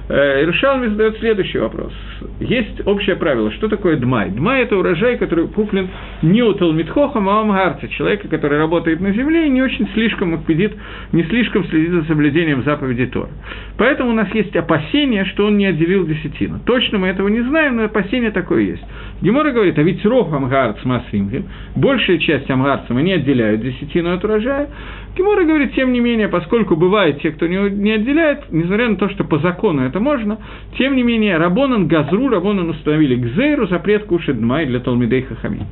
[0.10, 1.94] Э, Иерушалми задает следующий вопрос.
[2.40, 4.32] Есть общее правило, что такое дмай?
[4.32, 5.90] Дмай– это урожай, который куплен
[6.24, 10.34] не у Талмитхоха, а у Амгарца, человека, который работает на земле и не очень слишком
[10.34, 10.74] акпедит,
[11.12, 13.30] не слишком следит за соблюдением заповеди Тор.
[13.78, 16.60] Поэтому у нас есть опасение, что он не отделил десятину.
[16.66, 18.84] Точно мы этого не знаем, но опасение такое есть.
[19.22, 24.24] Гемора говорит, а ведь рох Амгарц Масримгин, большая часть Амгарца мы не отделяют десятину от
[24.24, 24.70] урожая,
[25.16, 29.10] Кимора говорит, тем не менее, поскольку бывают те, кто не, не отделяет, несмотря на то,
[29.10, 30.38] что по закону это можно,
[30.78, 35.66] тем не менее, Рабонан Газру, Рабонан установили к Зейру запрет кушать Дмай для Талмидей Хахами.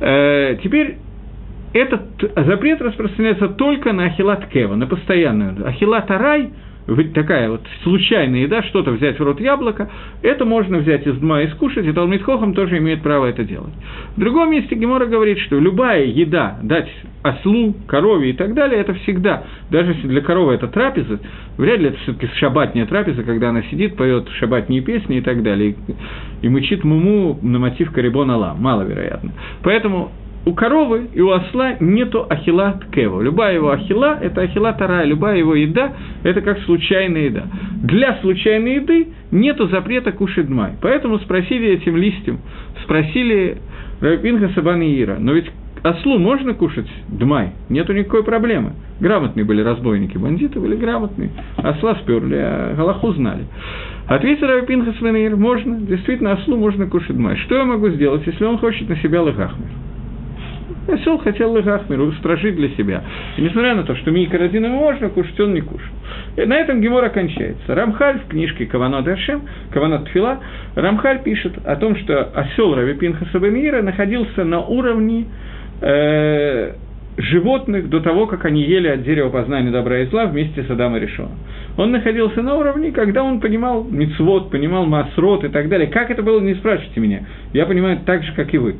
[0.00, 0.96] Э, теперь
[1.72, 2.02] этот
[2.34, 5.66] запрет распространяется только на Ахилат Кева, на постоянную.
[5.66, 6.50] Ахилат Арай,
[7.14, 9.90] такая вот случайная еда, что-то взять в рот яблоко,
[10.22, 13.72] это можно взять из дма и скушать, и Талмит Хохам тоже имеет право это делать.
[14.16, 16.88] В другом месте Гемора говорит, что любая еда, дать
[17.22, 21.20] ослу, корове и так далее, это всегда, даже если для коровы это трапеза,
[21.56, 25.70] вряд ли это все-таки шабатняя трапеза, когда она сидит, поет шабатние песни и так далее,
[25.70, 29.32] и, и мычит муму на мотив Карибон Алла, маловероятно.
[29.62, 30.12] Поэтому
[30.46, 33.22] у коровы и у осла нету ахила ткева.
[33.22, 37.44] Любая его ахила– это ахила тара, любая его еда– это как случайная еда.
[37.82, 40.72] Для случайной еды нету запрета кушать дмай.
[40.82, 42.40] Поэтому спросили этим листьям,
[42.82, 43.58] спросили
[44.00, 45.50] Рабинха Сабана Ира, но ведь
[45.82, 47.52] ослу можно кушать дмай?
[47.68, 48.72] Нету никакой проблемы.
[49.00, 51.30] Грамотные были разбойники, бандиты были грамотные.
[51.56, 53.44] Осла сперли, а Галаху знали.
[54.06, 55.00] Ответил Раби Пинхас
[55.36, 57.36] можно, действительно, ослу можно кушать дмай.
[57.36, 59.68] Что я могу сделать, если он хочет на себя лыхахмер?
[60.88, 63.02] Осел хотел Лехахмиру устражить для себя.
[63.36, 65.88] И несмотря на то, что Мика Радина можно кушать, он не кушал.
[66.36, 67.74] И на этом Гемора кончается.
[67.74, 69.42] Рамхаль в книжке Каванот Ашем,
[69.72, 70.40] Каванот Тфила,
[70.74, 75.26] Рамхаль пишет о том, что осел Рави Пинхаса Бемира находился на уровне
[75.80, 76.72] э,
[77.16, 81.00] животных до того, как они ели от дерева познания добра и зла вместе с Адамом
[81.00, 81.38] Решоном.
[81.76, 85.88] Он находился на уровне, когда он понимал мицвод, понимал масрот и так далее.
[85.88, 87.22] Как это было, не спрашивайте меня.
[87.52, 88.76] Я понимаю так же, как и вы.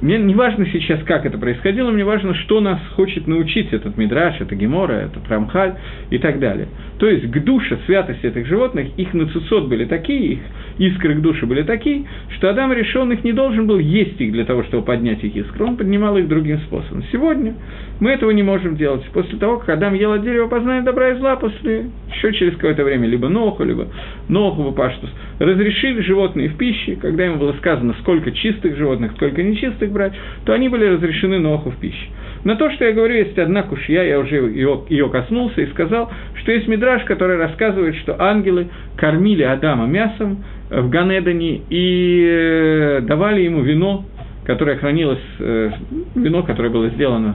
[0.00, 4.40] Мне не важно сейчас, как это происходило, мне важно, что нас хочет научить этот Мидраш,
[4.40, 5.74] это Гемора, это Рамхаль
[6.08, 6.68] и так далее.
[6.98, 10.40] То есть к душе, святости этих животных, их нацисот были такие, их
[10.78, 12.04] искры к душе были такие,
[12.36, 15.64] что Адам решен их не должен был есть их для того, чтобы поднять их искры,
[15.64, 17.04] он поднимал их другим способом.
[17.12, 17.54] Сегодня
[18.00, 19.04] мы этого не можем делать.
[19.12, 22.84] После того, как Адам ел от дерева познания добра и зла, после, еще через какое-то
[22.84, 23.88] время, либо Ноху, либо
[24.28, 29.89] Ноху, Паштус, разрешили животные в пище, когда им было сказано, сколько чистых животных, сколько нечистых
[29.90, 30.12] брать,
[30.44, 32.08] то они были разрешены Ноху в пище.
[32.44, 36.10] На то, что я говорю, есть одна кушья, я уже ее, ее коснулся и сказал,
[36.36, 43.42] что есть мидраж, который рассказывает, что ангелы кормили Адама мясом, в Ганедане и э, давали
[43.42, 44.04] ему вино,
[44.44, 45.70] которое хранилось, э,
[46.14, 47.34] вино, которое было сделано,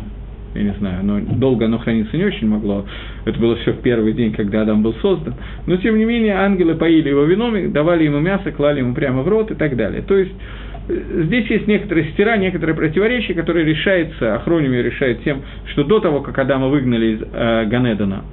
[0.56, 2.86] я не знаю, но долго оно храниться не очень могло,
[3.26, 5.36] это было все в первый день, когда Адам был создан,
[5.68, 9.28] но тем не менее ангелы поили его вином, давали ему мясо, клали ему прямо в
[9.28, 10.02] рот и так далее.
[10.02, 15.84] То есть э, Здесь есть некоторые стира, некоторые противоречия, которые решаются, Ахронимия решает тем, что
[15.84, 18.24] до того, как Адама выгнали из э, Ганедана,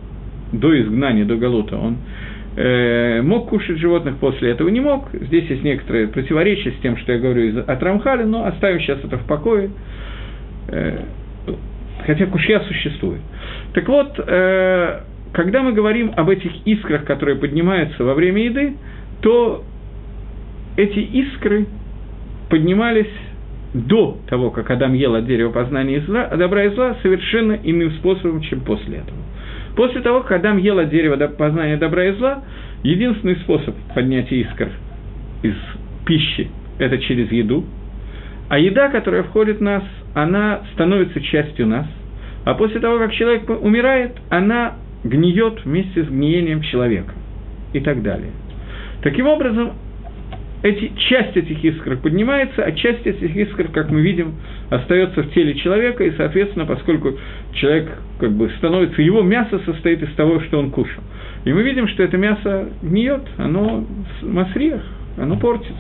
[0.52, 1.96] до изгнания, до Галута, он
[2.56, 5.08] э, мог кушать животных, после этого не мог.
[5.12, 8.98] Здесь есть некоторые противоречия с тем, что я говорю из, от Рамхали, но оставим сейчас
[9.02, 9.70] это в покое.
[10.68, 10.98] Э,
[12.04, 13.20] хотя кушья существует.
[13.72, 15.00] Так вот, э,
[15.32, 18.74] когда мы говорим об этих искрах, которые поднимаются во время еды,
[19.22, 19.64] то
[20.76, 21.66] эти искры
[22.52, 23.08] поднимались
[23.72, 28.42] до того, как Адам ел от дерева познания зла, добра и зла, совершенно иным способом,
[28.42, 29.16] чем после этого.
[29.74, 32.42] После того, как Адам ел от дерева познания добра и зла,
[32.82, 34.68] единственный способ поднятия искр
[35.42, 35.54] из
[36.04, 37.64] пищи– это через еду,
[38.50, 41.86] а еда, которая входит в нас, она становится частью нас,
[42.44, 47.14] а после того, как человек умирает, она гниет вместе с гниением человека
[47.72, 48.32] и так далее.
[49.00, 49.72] Таким образом,
[50.62, 54.35] эти, часть этих искр поднимается, а часть этих искр, как мы видим,
[54.70, 57.18] остается в теле человека, и, соответственно, поскольку
[57.55, 61.03] человек как бы становится, его мясо состоит из того, что он кушал.
[61.44, 63.85] И мы видим, что это мясо гниет, оно
[64.22, 64.83] масриях,
[65.16, 65.75] оно портится.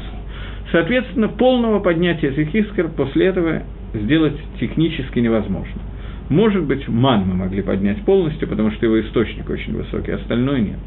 [0.72, 3.62] Соответственно, полного поднятия этих искр после этого
[3.94, 5.80] сделать технически невозможно.
[6.28, 10.78] Может быть, ман мы могли поднять полностью, потому что его источник очень высокий, остальное нет.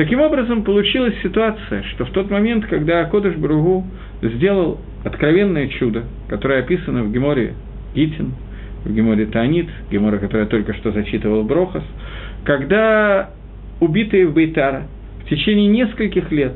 [0.00, 3.84] Таким образом, получилась ситуация, что в тот момент, когда Кодыш Бругу
[4.22, 7.52] сделал откровенное чудо, которое описано в Геморе
[7.94, 8.32] Гитин,
[8.82, 11.82] в Геморе Таанит, Гемора, которая только что зачитывал Брохас,
[12.44, 13.28] когда
[13.80, 14.84] убитые в Бейтара
[15.22, 16.54] в течение нескольких лет,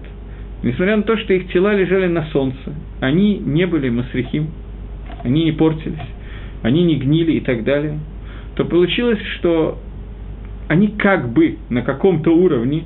[0.62, 4.48] несмотря на то, что их тела лежали на солнце, они не были масрихим,
[5.22, 5.98] они не портились,
[6.62, 7.98] они не гнили и так далее,
[8.54, 9.78] то получилось, что
[10.68, 12.84] они как бы на каком-то уровне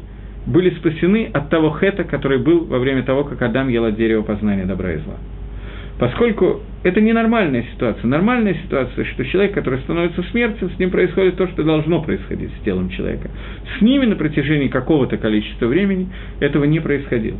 [0.48, 4.22] были спасены от того хета, который был во время того, как Адам ел от дерева
[4.22, 5.16] познания добра и зла.
[5.98, 8.06] Поскольку это не нормальная ситуация.
[8.06, 12.64] Нормальная ситуация, что человек, который становится смертью, с ним происходит то, что должно происходить с
[12.64, 13.30] телом человека.
[13.76, 16.08] С ними на протяжении какого-то количества времени
[16.40, 17.38] этого не происходило.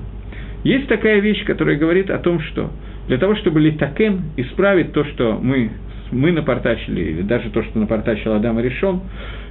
[0.65, 2.71] Есть такая вещь, которая говорит о том, что
[3.07, 5.71] для того, чтобы литакен исправить то, что мы,
[6.11, 9.01] мы напортачили, или даже то, что напортачил Адам и решен,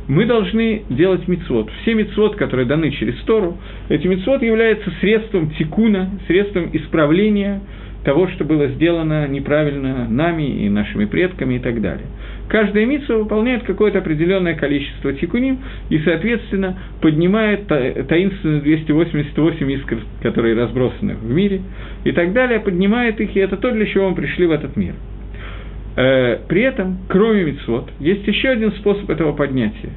[0.08, 1.70] мы должны делать мицвод.
[1.82, 3.58] Все мицвод, которые даны через Тору,
[3.90, 7.62] эти мицвод являются средством тикуна, средством исправления
[8.04, 12.06] того, что было сделано неправильно нами и нашими предками и так далее.
[12.48, 21.16] Каждая митсва выполняет какое-то определенное количество тикуним и, соответственно, поднимает таинственные 288 искр, которые разбросаны
[21.16, 21.62] в мире,
[22.06, 24.94] и так далее, поднимает их, и это то, для чего мы пришли в этот мир.
[25.98, 29.90] Э, при этом, кроме мицвод, есть еще один способ этого поднятия.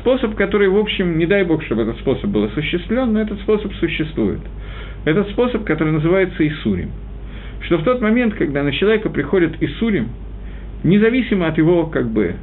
[0.00, 3.72] Способ, который, в общем, не дай бог, чтобы этот способ был осуществлен, но этот способ
[3.74, 4.40] существует.
[5.04, 6.90] Этот способ, который называется Исурим.
[7.60, 10.08] Что в тот момент, когда на человека приходит Исурим,
[10.82, 12.34] независимо от его, как бы,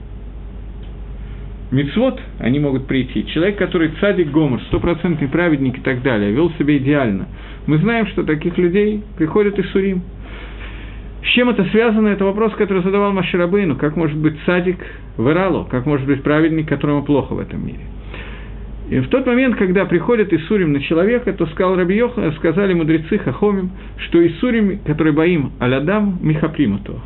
[1.72, 3.26] мицвод, они могут прийти.
[3.28, 7.28] Человек, который цадик гомор, стопроцентный праведник и так далее, вел себя идеально.
[7.66, 10.04] Мы знаем, что таких людей приходят и сурим.
[11.24, 12.10] С чем это связано?
[12.10, 13.76] Это вопрос, который задавал Маширабейну.
[13.78, 14.78] Как может быть цадик
[15.18, 15.66] в Иралу?
[15.66, 17.80] Как может быть праведник, которому плохо в этом мире?
[18.90, 23.18] И в тот момент, когда приходит Исурим на человека, то сказал Раби Йохан, сказали мудрецы
[23.18, 27.00] Хахомим, что Исурим, который боим Алядам, Михапримуту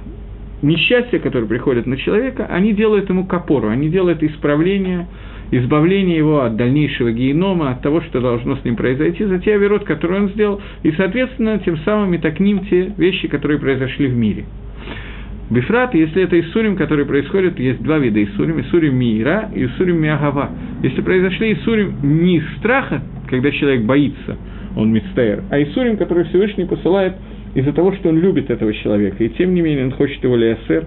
[0.62, 5.08] несчастья, которые приходят на человека, они делают ему копору, они делают исправление,
[5.52, 9.84] избавление его от дальнейшего генома, от того, что должно с ним произойти, за те оверот,
[9.84, 14.46] которые он сделал, и, соответственно, тем самым и такним те вещи, которые произошли в мире.
[15.50, 20.50] Бифрат, если это Исурим, который происходит, есть два вида Исурим, Исурим Миира и Исурим Миагава.
[20.84, 24.38] Если произошли Исурим не из страха, когда человек боится,
[24.76, 27.14] он мицтаэр, а Исурим, который Всевышний посылает
[27.56, 30.86] из-за того, что он любит этого человека, и тем не менее он хочет его лиасер.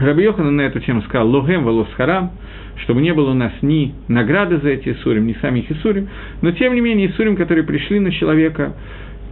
[0.00, 2.30] Раби Йохан на эту тему сказал «Логем волос харам»,
[2.76, 6.08] чтобы не было у нас ни награды за эти Исурим, ни самих Исурим,
[6.40, 8.74] но тем не менее Исурим, которые пришли на человека,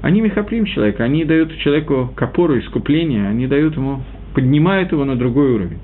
[0.02, 4.02] они мехаплим человека, они дают человеку копору, искупление, они дают ему,
[4.34, 5.78] поднимают его на другой уровень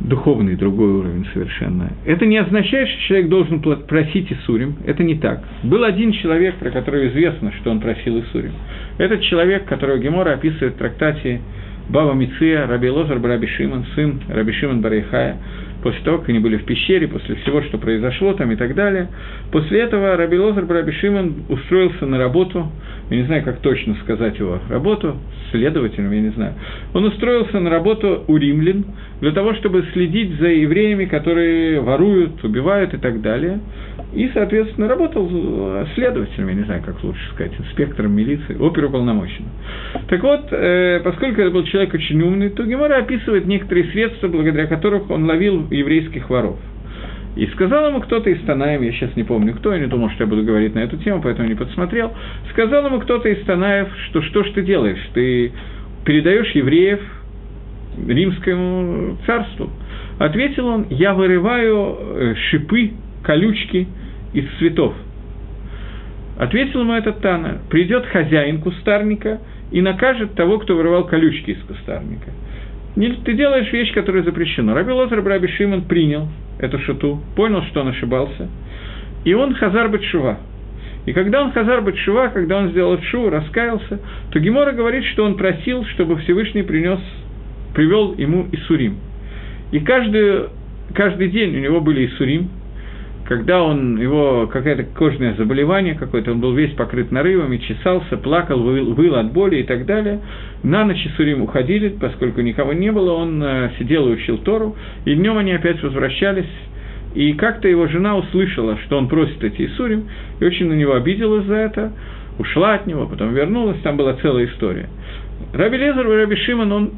[0.00, 1.90] духовный другой уровень совершенно.
[2.04, 4.76] Это не означает, что человек должен просить Исурим.
[4.84, 5.42] Это не так.
[5.62, 8.52] Был один человек, про которого известно, что он просил Исурим.
[8.98, 11.40] Этот человек, которого Гемора описывает в трактате
[11.88, 15.38] Баба Миция, Раби Лозар Раби Шимон, сын Раби Шимон Барейхая,
[15.84, 19.08] после того, как они были в пещере, после всего, что произошло там и так далее.
[19.52, 22.72] После этого Раби Лозар Раби Шимон устроился на работу,
[23.10, 25.18] я не знаю, как точно сказать его работу,
[25.50, 26.54] следователем, я не знаю.
[26.94, 28.86] Он устроился на работу у римлян
[29.20, 33.60] для того, чтобы следить за евреями, которые воруют, убивают и так далее.
[34.14, 35.28] И, соответственно, работал
[35.94, 39.50] следователем, я не знаю, как лучше сказать, инспектором милиции, оперуполномоченным.
[40.08, 44.66] Так вот, э, поскольку это был человек очень умный, то Гемора описывает некоторые средства, благодаря
[44.66, 46.58] которым он ловил еврейских воров.
[47.36, 50.24] И сказал ему кто-то из Танаем, я сейчас не помню кто, я не думал, что
[50.24, 52.12] я буду говорить на эту тему, поэтому не подсмотрел,
[52.50, 55.52] сказал ему кто-то из Танаев, что что ж ты делаешь, ты
[56.04, 57.00] передаешь евреев
[58.06, 59.70] римскому царству.
[60.18, 62.92] Ответил он, я вырываю э, шипы,
[63.24, 63.88] колючки
[64.32, 64.94] из цветов.
[66.38, 72.30] Ответил ему этот Тана, придет хозяин кустарника и накажет того, кто вырывал колючки из кустарника.
[72.94, 74.72] Ты делаешь вещь, которая запрещена.
[74.72, 76.28] Раби Лозар Раби Шимон принял
[76.58, 78.48] эту шуту, понял, что он ошибался,
[79.24, 80.38] и он хазар Батшува.
[81.06, 85.36] И когда он хазар Батшува, когда он сделал шу, раскаялся, то Гемора говорит, что он
[85.36, 87.00] просил, чтобы Всевышний принес,
[87.74, 88.98] привел ему Исурим.
[89.72, 90.44] И каждый,
[90.94, 92.48] каждый день у него были Исурим,
[93.24, 98.92] когда он, его какое-то кожное заболевание какое-то, он был весь покрыт нарывами, чесался, плакал, выл,
[98.92, 100.20] выл от боли и так далее.
[100.62, 105.14] На ночь Сурим уходили, поскольку никого не было, он э, сидел и учил Тору, и
[105.14, 106.50] днем они опять возвращались,
[107.14, 110.08] и как-то его жена услышала, что он просит эти Исурим,
[110.40, 111.92] и очень на него обиделась за это,
[112.38, 114.88] ушла от него, потом вернулась, там была целая история.
[115.52, 116.90] Раби Лезер и Раби Шимон, он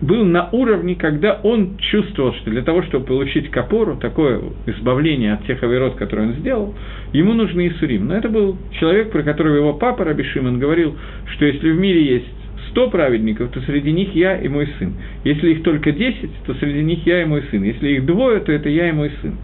[0.00, 5.46] был на уровне, когда он чувствовал, что для того, чтобы получить капору, такое избавление от
[5.46, 6.74] тех оверот, которые он сделал,
[7.12, 8.08] ему нужны Исурим.
[8.08, 10.96] Но это был человек, про которого его папа Раби Шимон говорил,
[11.34, 12.26] что если в мире есть
[12.70, 14.94] сто праведников, то среди них я и мой сын.
[15.22, 17.62] Если их только десять, то среди них я и мой сын.
[17.62, 19.36] Если их двое, то это я и мой сын.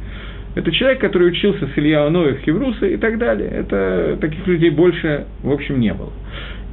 [0.57, 3.49] Это человек, который учился с Илья Оноев, Хевруса и так далее.
[3.49, 6.11] Это, таких людей больше, в общем, не было.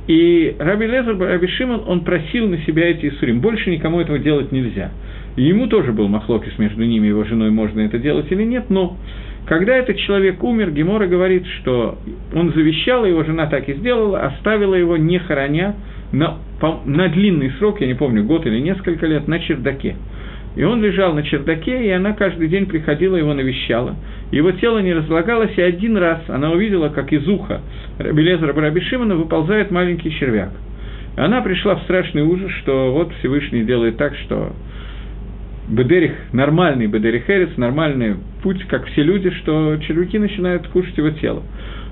[0.07, 3.41] И Раби Лезер, Раби Шимон, он просил на себя эти Исурим.
[3.41, 4.91] Больше никому этого делать нельзя.
[5.35, 8.97] Ему тоже был махлокис между ними и его женой, можно это делать или нет, но
[9.45, 11.97] когда этот человек умер, Гемора говорит, что
[12.33, 15.75] он завещал, его жена так и сделала, оставила его, не хороня,
[16.11, 16.37] на,
[16.85, 19.95] на длинный срок, я не помню, год или несколько лет, на чердаке.
[20.57, 23.95] И он лежал на чердаке, и она каждый день приходила, его навещала.
[24.31, 27.61] Его тело не разлагалось, и один раз она увидела, как из уха
[27.99, 30.49] Белезра Бараби Шимона выползает маленький червяк.
[31.15, 34.53] Она пришла в страшный ужас, что вот Всевышний делает так, что
[35.67, 41.43] Бедерих, нормальный Бедерих Эрец, нормальный путь, как все люди, что червяки начинают кушать его тело.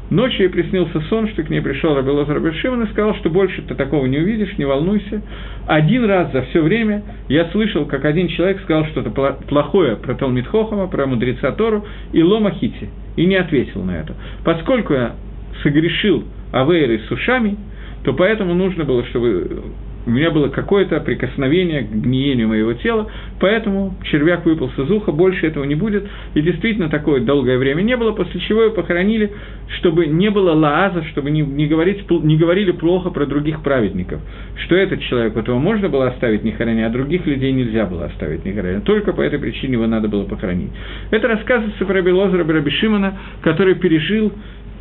[0.09, 3.63] Ночью ей приснился сон, что к ней пришел Раби Лозар Бешиман и сказал, что больше
[3.63, 5.21] ты такого не увидишь, не волнуйся.
[5.67, 10.47] Один раз за все время я слышал, как один человек сказал что-то плохое про Талмит
[10.47, 14.13] Хохама, про мудреца Тору и Лома Хити, и не ответил на это.
[14.43, 15.15] Поскольку я
[15.63, 17.57] согрешил Авейрой с ушами,
[18.03, 19.63] то поэтому нужно было, чтобы
[20.05, 23.07] у меня было какое-то прикосновение к гниению моего тела,
[23.39, 26.07] поэтому червяк выпался из уха, больше этого не будет.
[26.33, 29.31] И действительно такое долгое время не было, после чего его похоронили,
[29.79, 34.21] чтобы не было лааза, чтобы не, не, говорить, не говорили плохо про других праведников.
[34.65, 38.45] Что этот человек, этого можно было оставить не храня, а других людей нельзя было оставить
[38.45, 38.81] не храня.
[38.81, 40.71] Только по этой причине его надо было похоронить.
[41.11, 44.31] Это рассказывается про Белозера Раби Шимона, который пережил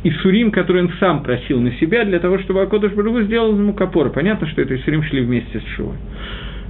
[0.07, 4.11] Исурим, который он сам просил на себя, для того, чтобы Акодыш Барагу сделал ему копор.
[4.11, 5.97] Понятно, что это Исурим шли вместе с Шувой.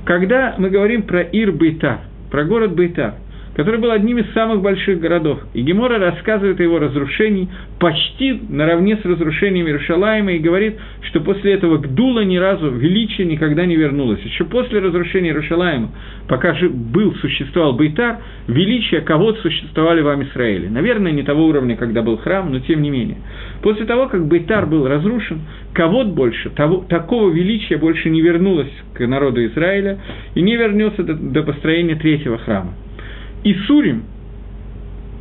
[0.05, 1.99] Когда мы говорим про Ир Бейтар,
[2.31, 3.15] про город Бейтар,
[3.55, 5.39] который был одним из самых больших городов.
[5.53, 7.47] И Гемора рассказывает о его разрушении
[7.79, 13.65] почти наравне с разрушением Иерушалаема и говорит, что после этого Гдула ни разу величие никогда
[13.65, 14.19] не вернулось.
[14.21, 15.91] Еще после разрушения Иерушалаема,
[16.27, 20.69] пока же был, существовал Бейтар, величие кого-то существовали в Израиле.
[20.69, 23.17] Наверное, не того уровня, когда был храм, но тем не менее.
[23.61, 25.41] После того, как Бейтар был разрушен,
[25.73, 29.99] кого-то больше, того, такого величия больше не вернулось к народу Израиля
[30.35, 32.73] и не вернется до, до построения третьего храма.
[33.45, 34.05] Исурим,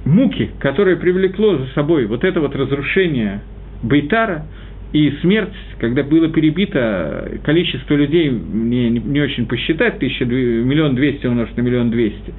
[0.06, 3.42] муки, которые привлекло за собой вот это вот разрушение
[3.82, 4.46] Бейтара
[4.94, 11.26] и смерть, когда было перебито количество людей, мне не, не очень посчитать, тысяча, миллион двести
[11.26, 12.32] умножить на миллион двести,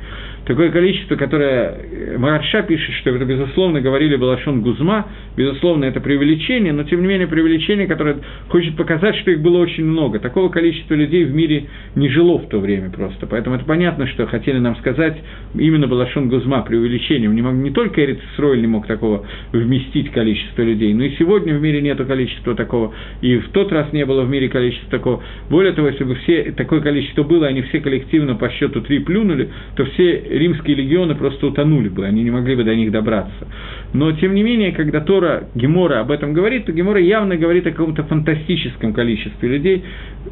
[0.46, 6.72] такое количество, которое э, Марша пишет, что это, безусловно, говорили Балашон Гузма, безусловно, это преувеличение,
[6.72, 10.20] но, тем не менее, преувеличение, которое хочет показать, что их было очень много.
[10.20, 13.28] Такого количества людей в мире не жило в то время просто.
[13.28, 15.18] Поэтому это понятно, что хотели нам сказать
[15.56, 17.36] именно Балашон Гузма преувеличением.
[17.36, 21.56] Не, мог, не только Эрит Сроль не мог такого вместить количество людей, но и сегодня
[21.56, 25.24] в мире нету количества такого, и в тот раз не было в мире количества такого.
[25.50, 29.50] Более того, если бы все, такое количество было, они все коллективно по счету три плюнули,
[29.76, 33.48] то все римские легионы просто утонули бы, они не могли бы до них добраться.
[33.94, 37.72] Но, тем не менее, когда Тора Гемора об этом говорит, то Гемора явно говорит о
[37.72, 39.84] каком-то фантастическом количестве людей,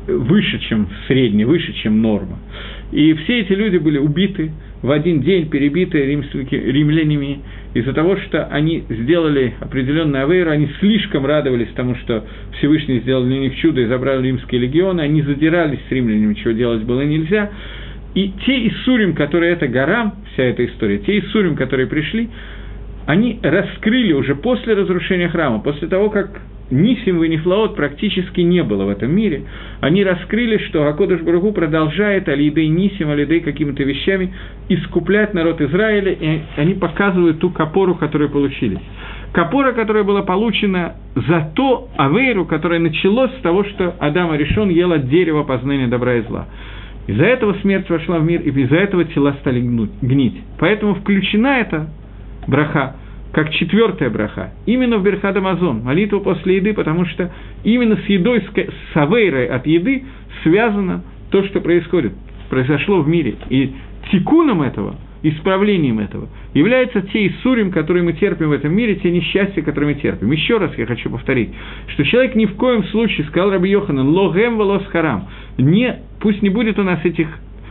[0.08, 2.40] выше, чем средний, выше, чем норма.
[2.92, 4.52] И все эти люди были убиты
[4.82, 7.40] в один день, перебиты римлянами,
[7.74, 12.24] из-за того, что они сделали определенный авейр, они слишком радовались тому, что
[12.58, 16.84] Всевышний сделал для них чудо и забрал римские легионы, они задирались с римлянами, чего делать
[16.84, 17.50] было нельзя,
[18.14, 22.30] и те Иссурим, которые это гора, вся эта история, те Иссурим, которые пришли,
[23.08, 28.86] они раскрыли уже после разрушения храма, после того, как Нисим и Нефлаот практически не было
[28.86, 29.44] в этом мире,
[29.82, 34.34] они раскрыли, что Акодыш Барагу продолжает Алидей Нисим, Алидей какими-то вещами
[34.70, 38.80] искуплять народ Израиля, и они показывают ту копору, которую получили.
[39.34, 44.94] Копора, которая была получена за то Авейру, которая началась с того, что Адам решен ел
[44.94, 46.48] от дерева познания добра и зла.
[47.08, 50.40] Из-за этого смерть вошла в мир, и из-за этого тела стали гнить.
[50.60, 51.88] Поэтому включена эта
[52.48, 52.96] браха
[53.34, 57.32] как четвертая браха, именно в Берхад Амазон, молитву после еды, потому что
[57.64, 60.04] именно с едой, с авейрой от еды
[60.44, 62.14] связано то, что происходит,
[62.50, 63.36] произошло в мире.
[63.50, 63.74] И
[64.12, 69.64] тикуном этого, исправлением этого, является те Иссурим, которые мы терпим в этом мире, те несчастья,
[69.64, 70.32] которые мы терпим.
[70.32, 71.50] Еще раз я хочу повторить,
[71.88, 75.28] что человек ни в коем случае, сказал Раби Йоханан, логем волос харам,
[75.58, 77.28] не, пусть не будет у нас этих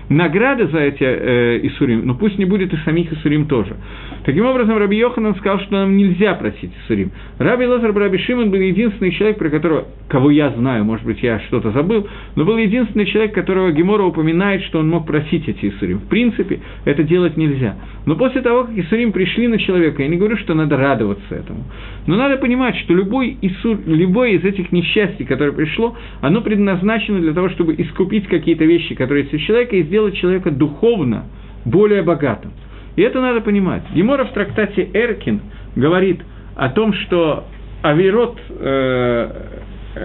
[0.08, 3.76] награды за эти э, Исурим, но пусть не будет и самих Исурим тоже.
[4.24, 7.10] Таким образом, Раби Йоханан сказал, что нам нельзя просить Исурим.
[7.38, 11.40] Раби Лазар Раби Шимон был единственный человек, про которого, кого я знаю, может быть, я
[11.40, 15.98] что-то забыл, но был единственный человек, которого Гемора упоминает, что он мог просить эти Исурим.
[15.98, 17.76] В принципе, это делать нельзя.
[18.06, 21.64] Но после того, как Исурим пришли на человека, я не говорю, что надо радоваться этому,
[22.06, 27.32] но надо понимать, что любой, Исур, любой из этих несчастий, которое пришло, оно предназначено для
[27.32, 31.24] того, чтобы искупить какие-то вещи, которые есть у человека, и сделать человека духовно
[31.66, 32.52] более богатым.
[32.96, 33.82] И это надо понимать.
[33.92, 35.42] Емора в трактате Эркин
[35.76, 36.20] говорит
[36.56, 37.44] о том, что
[37.82, 39.30] Аверот, э,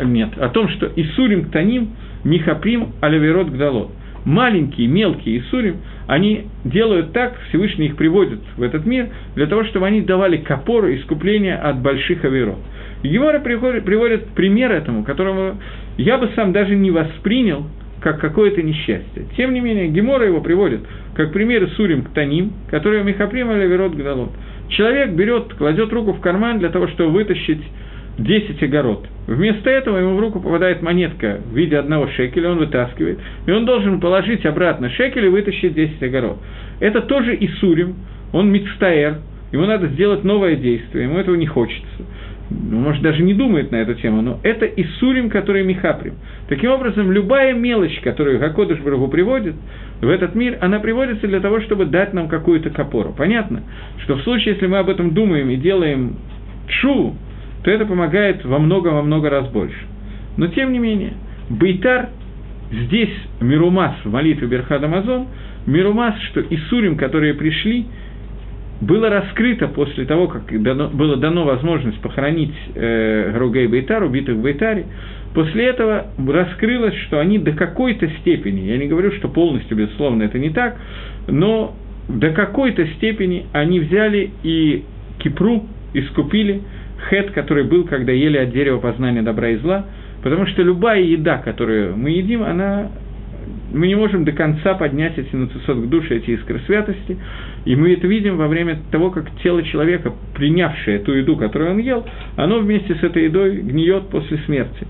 [0.03, 1.91] нет, о том, что Исурим Ктаним,
[2.25, 3.91] Михаприм, Алаверот Гдалот.
[4.25, 5.77] Маленькие, мелкие Исурим,
[6.07, 10.93] они делают так, Всевышний их приводит в этот мир, для того, чтобы они давали копору
[10.93, 12.59] искупления от больших Аверот.
[13.03, 15.55] Гемора приводит пример этому, которому
[15.97, 17.67] я бы сам даже не воспринял,
[18.07, 19.25] как какое-то несчастье.
[19.35, 20.79] Тем не менее, Гемора его приводит
[21.13, 24.29] как пример Сурим к Таним, который Михаприм или Верот Гдалот.
[24.69, 27.61] Человек берет, кладет руку в карман для того, чтобы вытащить
[28.17, 29.05] 10 огород.
[29.27, 33.65] Вместо этого ему в руку попадает монетка в виде одного шекеля, он вытаскивает, и он
[33.65, 36.37] должен положить обратно шекель и вытащить 10 огород.
[36.79, 37.95] Это тоже Исурим,
[38.31, 39.17] он мицтаэр,
[39.51, 42.05] ему надо сделать новое действие, ему этого не хочется.
[42.49, 46.13] Ну, может, даже не думает на эту тему, но это Исурим, который Михаприм.
[46.47, 49.55] Таким образом, любая мелочь, которую Гакодыш Барагу приводит
[50.01, 53.13] в этот мир, она приводится для того, чтобы дать нам какую-то копору.
[53.17, 53.63] Понятно,
[54.03, 56.15] что в случае, если мы об этом думаем и делаем
[56.67, 57.15] чу,
[57.63, 59.79] то это помогает во много-во много раз больше.
[60.37, 61.13] Но, тем не менее,
[61.49, 62.09] Бейтар
[62.71, 65.27] здесь Мирумас в молитве Берхад Амазон,
[65.65, 67.87] Мирумас, что Исурим, которые пришли,
[68.81, 74.35] было раскрыто после того, как дано, было дано возможность похоронить э, Груга и Бейтар, убитых
[74.35, 74.85] в Бейтаре,
[75.33, 80.37] после этого раскрылось, что они до какой-то степени, я не говорю, что полностью, безусловно, это
[80.37, 80.77] не так,
[81.27, 81.75] но
[82.07, 84.83] до какой-то степени они взяли и
[85.19, 86.61] Кипру искупили,
[87.09, 89.85] хет, который был, когда ели от дерева познания добра и зла,
[90.23, 92.89] потому что любая еда, которую мы едим, она
[93.73, 97.17] мы не можем до конца поднять эти нацисот к душе, эти искры святости,
[97.65, 101.77] и мы это видим во время того, как тело человека, принявшее ту еду, которую он
[101.79, 102.05] ел,
[102.35, 104.87] оно вместе с этой едой гниет после смерти.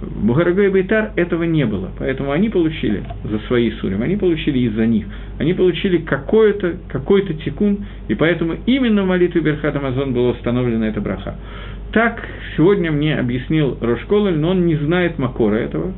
[0.00, 4.60] В Бугарагой и Бейтар этого не было, поэтому они получили за свои сурим, они получили
[4.60, 5.04] из-за них,
[5.38, 11.02] они получили какой-то какой тикун, и поэтому именно в молитве Берхат Амазон была установлена эта
[11.02, 11.34] браха.
[11.92, 12.26] Так
[12.56, 15.92] сегодня мне объяснил Рошколель, но он не знает Макора этого,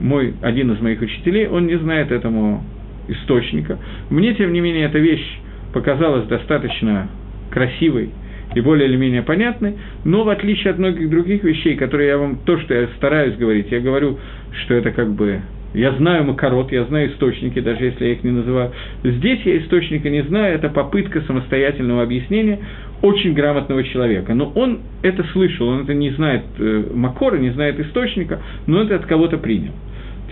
[0.00, 2.62] мой, один из моих учителей, он не знает этому
[3.08, 3.78] источника.
[4.10, 5.38] Мне, тем не менее, эта вещь
[5.72, 7.08] показалась достаточно
[7.50, 8.10] красивой
[8.54, 9.74] и более или менее понятной,
[10.04, 13.70] но в отличие от многих других вещей, которые я вам, то, что я стараюсь говорить,
[13.70, 14.18] я говорю,
[14.52, 15.40] что это как бы
[15.74, 18.72] я знаю макарот, я знаю источники, даже если я их не называю.
[19.04, 22.58] Здесь я источника не знаю, это попытка самостоятельного объяснения
[23.02, 24.34] очень грамотного человека.
[24.34, 28.96] Но он это слышал, он это не знает э, макора, не знает источника, но это
[28.96, 29.72] от кого-то принял.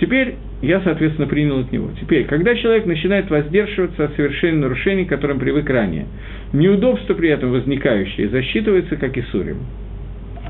[0.01, 1.91] Теперь я, соответственно, принял от него.
[2.01, 6.07] Теперь, когда человек начинает воздерживаться от совершения нарушений, к которым привык ранее,
[6.53, 9.59] неудобство при этом возникающее засчитывается как и сурим.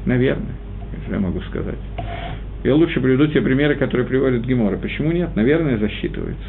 [0.05, 0.55] Наверное,
[1.11, 1.79] я могу сказать.
[2.65, 4.77] Я лучше приведу те примеры, которые приводят Гемора.
[4.77, 5.37] Почему нет?
[5.37, 6.49] Наверное, засчитывается.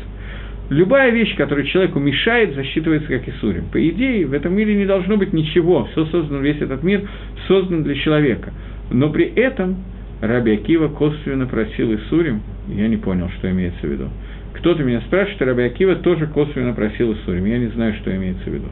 [0.69, 3.65] Любая вещь, которая человеку мешает, засчитывается как Исурим.
[3.71, 5.85] По идее, в этом мире не должно быть ничего.
[5.91, 7.07] Все создано, весь этот мир
[7.47, 8.51] создан для человека.
[8.91, 9.77] Но при этом
[10.21, 14.09] Раби Акива косвенно просил Исурим, я не понял, что имеется в виду.
[14.53, 17.45] Кто-то меня спрашивает, Раби Акива тоже косвенно просил Исурим.
[17.45, 18.67] Я не знаю, что имеется в виду.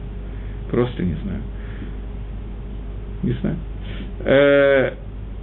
[0.70, 1.40] Просто не знаю.
[3.22, 3.56] Не знаю.
[4.24, 4.92] Э,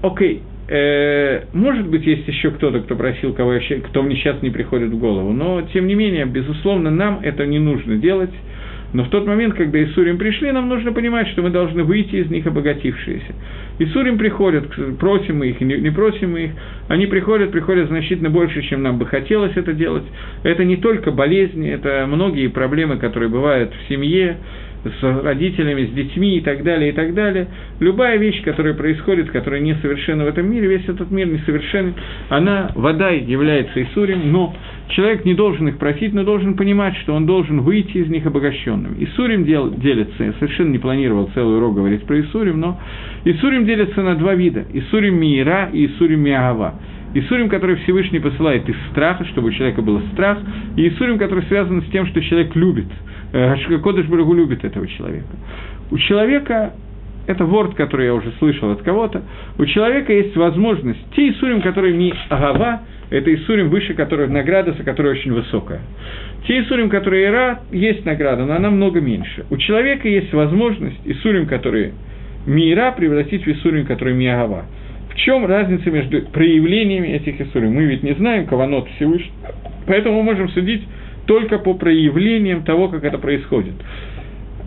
[0.01, 0.43] окей.
[0.67, 4.91] Э, может быть, есть еще кто-то, кто просил, кого я, кто мне сейчас не приходит
[4.91, 5.33] в голову.
[5.33, 8.31] Но, тем не менее, безусловно, нам это не нужно делать.
[8.93, 12.29] Но в тот момент, когда Исурим пришли, нам нужно понимать, что мы должны выйти из
[12.29, 13.33] них обогатившиеся.
[13.79, 14.65] Исурим приходят,
[14.99, 16.51] просим мы их, не просим мы их,
[16.89, 20.03] они приходят, приходят значительно больше, чем нам бы хотелось это делать.
[20.43, 24.37] Это не только болезни, это многие проблемы, которые бывают в семье,
[24.83, 27.47] с родителями, с детьми и так далее, и так далее.
[27.79, 31.93] Любая вещь, которая происходит, которая несовершенна в этом мире, весь этот мир несовершенен,
[32.29, 34.53] она, вода является Исурим, но
[34.89, 38.95] человек не должен их просить, но должен понимать, что он должен выйти из них обогащенным.
[38.99, 42.79] Исурим дел, делится, я совершенно не планировал целый урок говорить про Исурим, но
[43.25, 44.65] Исурим делится на два вида.
[44.73, 46.75] Исурим Миира и Исурим Миагава.
[47.13, 50.39] Исурим, который Всевышний посылает из страха, чтобы у человека был страх,
[50.75, 52.87] и Исурим, который связан с тем, что человек любит–
[53.33, 55.35] Э, Кодыш Барагу любит этого человека.
[55.89, 56.73] У человека,
[57.25, 59.23] это ворд, который я уже слышал от кого-то,
[59.57, 64.83] у человека есть возможность, те Исурим, которые не Агава, это Исурим выше, которая награда, за
[64.83, 65.81] которая очень высокая.
[66.47, 69.45] Те Исурим, которые Ира, есть награда, но она много меньше.
[69.49, 71.93] У человека есть возможность Исурим, которые
[72.45, 74.65] Мира, превратить в Исурим, который Миагава.
[75.13, 77.73] В чем разница между проявлениями этих Исурим?
[77.73, 79.33] Мы ведь не знаем Каванот Всевышнего,
[79.85, 80.83] поэтому мы можем судить
[81.27, 83.73] только по проявлениям того, как это происходит.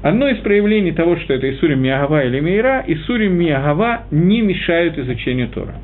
[0.03, 5.49] Одно из проявлений того, что это Исурим Миагава или Мейра, Исурим Миагава не мешают изучению
[5.49, 5.75] Тора.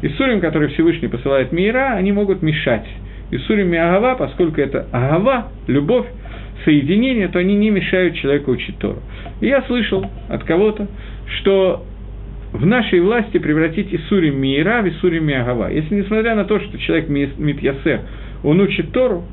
[0.00, 2.86] Исурим, который Всевышний посылает Мейра, они могут мешать.
[3.32, 6.06] Исурим Миагава, поскольку это Агава, любовь,
[6.64, 9.00] соединение, то они не мешают человеку учить Тору.
[9.40, 10.86] И я слышал от кого-то,
[11.38, 11.84] что
[12.52, 15.70] в нашей власти превратить Исурим Миира в Исурим Миагава.
[15.70, 18.00] Если несмотря на то, что человек Митьясе,
[18.42, 19.24] он учит Тору,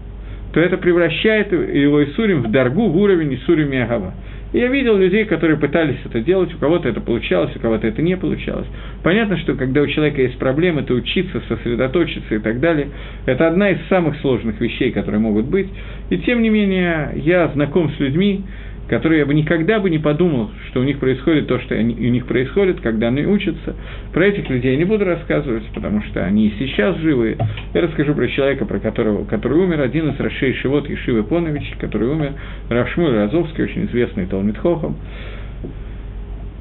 [0.53, 4.13] то это превращает его Исурим в Даргу, в уровень Исурим и Агава.
[4.53, 8.01] И я видел людей, которые пытались это делать, у кого-то это получалось, у кого-то это
[8.01, 8.67] не получалось.
[9.03, 12.87] Понятно, что когда у человека есть проблемы, то учиться, сосредоточиться и так далее,
[13.25, 15.67] это одна из самых сложных вещей, которые могут быть.
[16.09, 18.43] И тем не менее, я знаком с людьми,
[18.87, 22.11] которые я бы никогда бы не подумал, что у них происходит то, что они, у
[22.11, 23.75] них происходит, когда они учатся.
[24.13, 27.37] Про этих людей я не буду рассказывать, потому что они и сейчас живы.
[27.73, 32.09] Я расскажу про человека, про которого, который умер, один из Рашей Шивот Ешивы Понович, который
[32.09, 32.33] умер,
[32.69, 34.97] Равшмуль Разовский, очень известный Талмитхохом.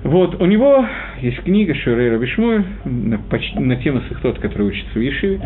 [0.05, 0.85] Вот, у него
[1.22, 3.18] есть книга Шурей Рабишмуэль на,
[3.55, 5.41] на тему Сахтот, который учится в Ешиве.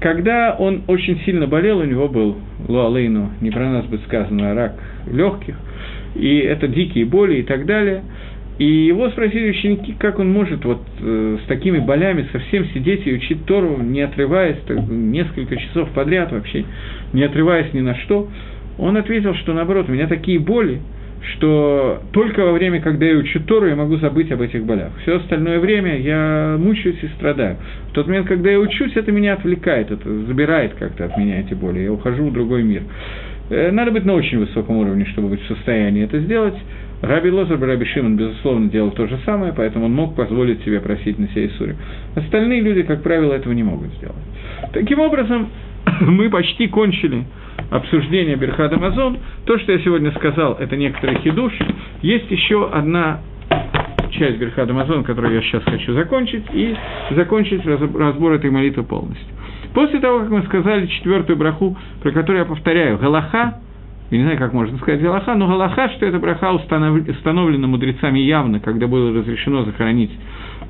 [0.00, 4.54] Когда он очень сильно болел, у него был Луалейну, не про нас будет сказано, а
[4.54, 4.74] рак
[5.08, 5.54] легких,
[6.14, 8.02] и это дикие боли и так далее.
[8.58, 13.14] И его спросили ученики, как он может вот э, с такими болями совсем сидеть и
[13.14, 16.66] учить Тору, не отрываясь, так, несколько часов подряд вообще,
[17.14, 18.28] не отрываясь ни на что.
[18.76, 20.80] Он ответил, что наоборот, у меня такие боли,
[21.22, 24.90] что только во время, когда я учу Тору, я могу забыть об этих болях.
[25.02, 27.56] Все остальное время я мучаюсь и страдаю.
[27.90, 31.54] В тот момент, когда я учусь, это меня отвлекает, это забирает как-то от меня эти
[31.54, 31.80] боли.
[31.80, 32.82] Я ухожу в другой мир.
[33.50, 36.54] Э, надо быть на очень высоком уровне, чтобы быть в состоянии это сделать.
[37.02, 41.18] Раби Лозер, Раби Шимон, безусловно, делал то же самое, поэтому он мог позволить себе просить
[41.18, 41.76] на сей суре.
[42.14, 44.16] Остальные люди, как правило, этого не могут сделать.
[44.72, 45.48] Таким образом,
[46.00, 47.24] мы почти кончили
[47.70, 49.18] обсуждение Берхад Амазон.
[49.46, 51.52] То, что я сегодня сказал, это некоторый хидуш.
[52.02, 53.20] Есть еще одна
[54.10, 56.76] часть Берхад Амазон, которую я сейчас хочу закончить, и
[57.12, 59.26] закончить разбор этой молитвы полностью.
[59.74, 63.60] После того, как мы сказали четвертую браху, про которую я повторяю, Галаха,
[64.10, 68.58] я не знаю, как можно сказать Галаха, но Галаха, что эта браха установлена мудрецами явно,
[68.58, 70.10] когда было разрешено захоронить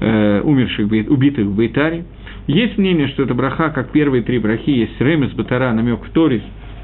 [0.01, 2.05] э, умерших, убитых в Бейтаре.
[2.47, 6.43] Есть мнение, что это браха, как первые три брахи, есть Ремес, Батара, намек в Торе,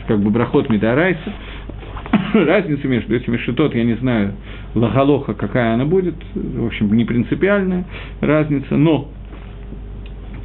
[0.09, 1.33] как бы брахот Медарайса.
[2.33, 4.35] Разница между этими шитот, я не знаю,
[4.75, 7.85] лагалоха, какая она будет, в общем, не принципиальная
[8.21, 9.11] разница, но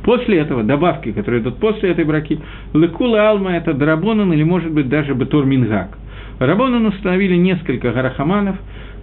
[0.04, 2.40] После этого добавки, которые идут после этой браки,
[2.74, 5.98] лекула алма– это драбонан или, может быть, даже бетур мингак.
[6.40, 8.56] Рабонан установили несколько гарахаманов,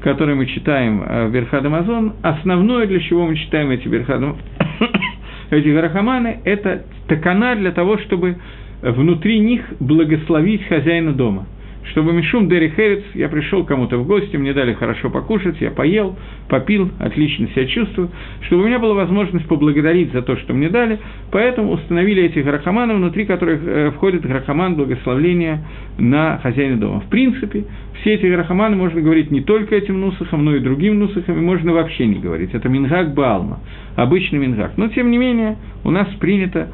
[0.02, 2.14] которые мы читаем в Верхадамазон.
[2.22, 4.38] Основное, для чего мы читаем эти Верхадам...
[5.50, 8.36] эти гарахаманы, это такана для того, чтобы
[8.82, 11.46] внутри них благословить хозяина дома–
[11.84, 16.16] чтобы Мишум Дери Херец, я пришел кому-то в гости, мне дали хорошо покушать, я поел,
[16.48, 18.10] попил, отлично себя чувствую,
[18.42, 20.98] чтобы у меня была возможность поблагодарить за то, что мне дали,
[21.30, 25.64] поэтому установили эти грахаманы, внутри которых э, входит грахаман благословления
[25.98, 27.00] на хозяина дома.
[27.00, 27.64] В принципе,
[28.00, 31.72] все эти грахаманы можно говорить не только этим нусахом, но и другим нусахом, и можно
[31.72, 32.54] вообще не говорить.
[32.54, 33.60] Это мингак Баалма,
[33.96, 34.72] обычный мингак.
[34.76, 36.68] Но, тем не менее, у нас принято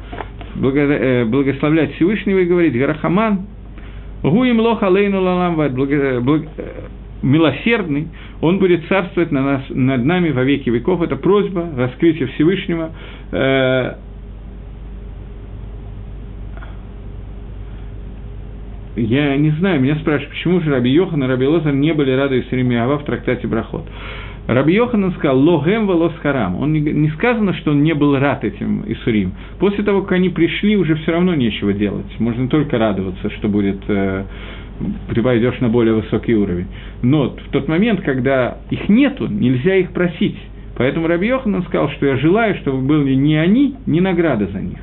[0.55, 3.47] э, благословлять Всевышнего и говорить Гарахаман,
[4.29, 5.55] Гуим лох алейну лалам
[7.21, 8.07] милосердный,
[8.41, 11.01] он будет царствовать на нас, над нами во веки веков.
[11.01, 12.91] Это просьба раскрытия Всевышнего.
[13.31, 13.95] Э,
[18.95, 22.41] я не знаю, меня спрашивают, почему же Раби Йохан и Раби Лозар не были рады
[22.41, 23.85] Исримиава в трактате Брахот.
[24.47, 26.61] Раби Йоханан сказал «Логем волос харам».
[26.61, 29.33] Он не, не сказано, что он не был рад этим Исурим.
[29.59, 32.05] После того, как они пришли, уже все равно нечего делать.
[32.19, 34.23] Можно только радоваться, что будет, э,
[35.13, 36.67] ты пойдешь на более высокий уровень.
[37.01, 40.37] Но в тот момент, когда их нету, нельзя их просить.
[40.77, 44.79] Поэтому Раби Йоханан сказал, что я желаю, чтобы были не они, ни награда за них.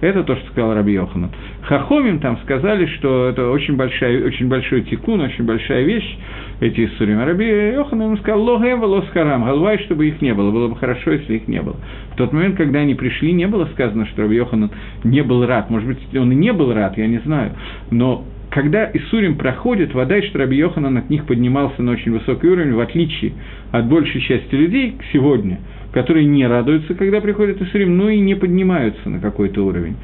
[0.00, 1.30] Это то, что сказал Раби Йоханан.
[1.62, 6.18] Хахомим там сказали, что это очень, большая, очень большой тикун, очень большая вещь,
[6.60, 7.18] эти Исурим.
[7.18, 10.76] А Раби Йоханан ему сказал, логем волос харам, галвай, чтобы их не было, было бы
[10.76, 11.76] хорошо, если их не было.
[12.12, 14.70] В тот момент, когда они пришли, не было сказано, что Раби Йоханан
[15.02, 15.68] не был рад.
[15.68, 17.52] Может быть, он и не был рад, я не знаю.
[17.90, 22.74] Но когда Исурим проходит, вода, что Раби Йоханан от них поднимался на очень высокий уровень,
[22.74, 23.32] в отличие
[23.72, 25.58] от большей части людей сегодня–
[25.92, 29.96] которые не радуются, когда приходит Исурим, но и не поднимаются на какой-то уровень.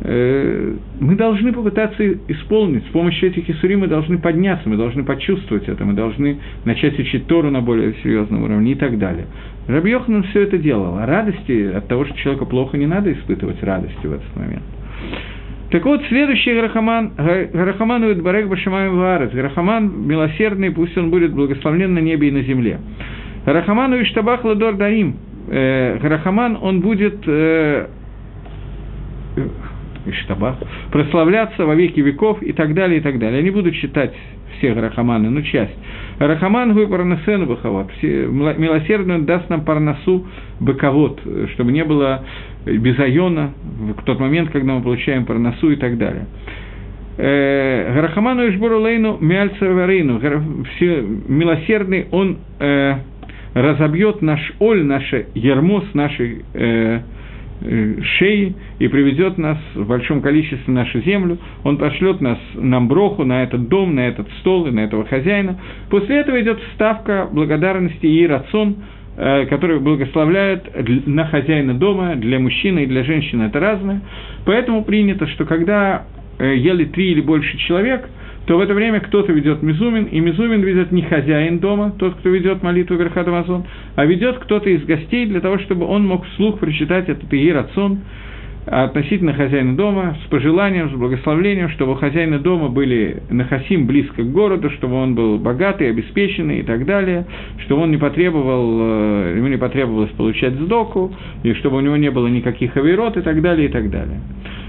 [0.00, 5.68] Э, мы должны попытаться исполнить, с помощью этих Исурим мы должны подняться, мы должны почувствовать
[5.68, 9.26] это, мы должны начать учить Тору на более серьезном уровне и так далее.
[9.66, 13.62] Раби Йоханан все это делал, а радости от того, что человеку плохо, не надо испытывать
[13.62, 14.62] радости в этот момент.
[15.70, 21.92] Так вот, следующий Гарахаман, Гарахаман ует Барек Башимаем Варец, Гарахаман милосердный, пусть он будет благословлен
[21.94, 22.78] на небе и на земле.
[23.46, 25.16] Рахаману Иштабах Ладор Даим.
[25.48, 27.86] Э, Рахаман, он будет э,
[30.04, 30.56] Иштабах,
[30.90, 33.38] прославляться во веки веков и так далее, и так далее.
[33.38, 34.12] Я не буду читать
[34.58, 35.74] все Рахаманы, но часть.
[36.18, 37.88] Рахаман гуй парнасену бахават.
[38.02, 40.26] Милосердный даст нам парнасу
[40.60, 41.20] быковод,
[41.54, 42.24] чтобы не было
[42.64, 46.26] безайона в тот момент, когда мы получаем парнасу и так далее.
[47.18, 50.20] Э, Гарахаману Ишбору Лейну Миальцеварейну,
[51.28, 52.94] милосердный, он э,
[53.56, 57.00] разобьет наш оль, наше ермо с нашей э,
[57.62, 62.86] э, шеи и приведет нас в большом количестве в нашу землю, он пошлет нас нам
[62.86, 65.58] броху на этот дом, на этот стол и на этого хозяина.
[65.88, 68.76] После этого идет ставка благодарности и рацион,
[69.16, 70.70] э, который благословляет
[71.06, 74.02] на хозяина дома, для мужчины и для женщины это разное.
[74.44, 76.04] Поэтому принято, что когда
[76.38, 78.06] э, ели три или больше человек–
[78.46, 82.28] то в это время кто-то ведет Мизумин, и Мизумин ведет не хозяин дома, тот, кто
[82.28, 87.08] ведет молитву Верхат а ведет кто-то из гостей для того, чтобы он мог вслух прочитать
[87.08, 88.00] этот Иерацон
[88.66, 94.32] относительно хозяина дома, с пожеланием, с благословлением, чтобы у хозяина дома были нахасим близко к
[94.32, 97.26] городу, чтобы он был богатый, обеспеченный и так далее,
[97.64, 101.12] чтобы он не потребовал, э, ему не потребовалось получать сдоку,
[101.44, 104.20] и чтобы у него не было никаких авирот и так далее, и так далее.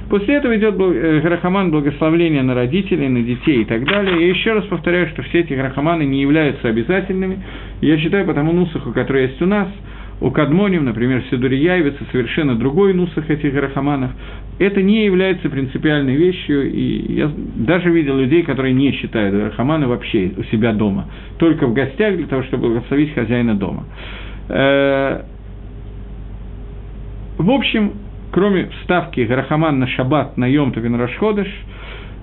[0.10, 4.22] После этого идет э, Грахаман благословление на родителей, на детей и так далее.
[4.22, 7.39] Я еще раз повторяю, что все эти Грахаманы не являются обязательными.
[7.82, 9.68] Я считаю, по тому нусаху, который есть у нас,
[10.20, 14.12] у Кадмоним, например, в Сидуре явится совершенно другой нусах этих Грахаманов.
[14.60, 20.32] Это не является принципиальной вещью, и я даже видел людей, которые не считают Грахаманы вообще
[20.36, 21.05] у себя дома,
[21.38, 23.86] только в гостях для того, чтобы благословить хозяина дома.
[24.49, 25.22] Э,
[27.38, 27.91] в общем,
[28.38, 31.47] кроме вставки Гарахаман на Шаббат, на Йомтов и на Рашходыш,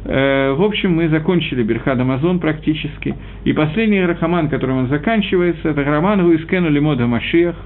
[0.05, 3.17] э, в общем, мы закончили Берхад Амазон практически.
[3.43, 7.57] И последний Гарахаман, которым он заканчивается, это Гараман Гуискену Лимода Машиях,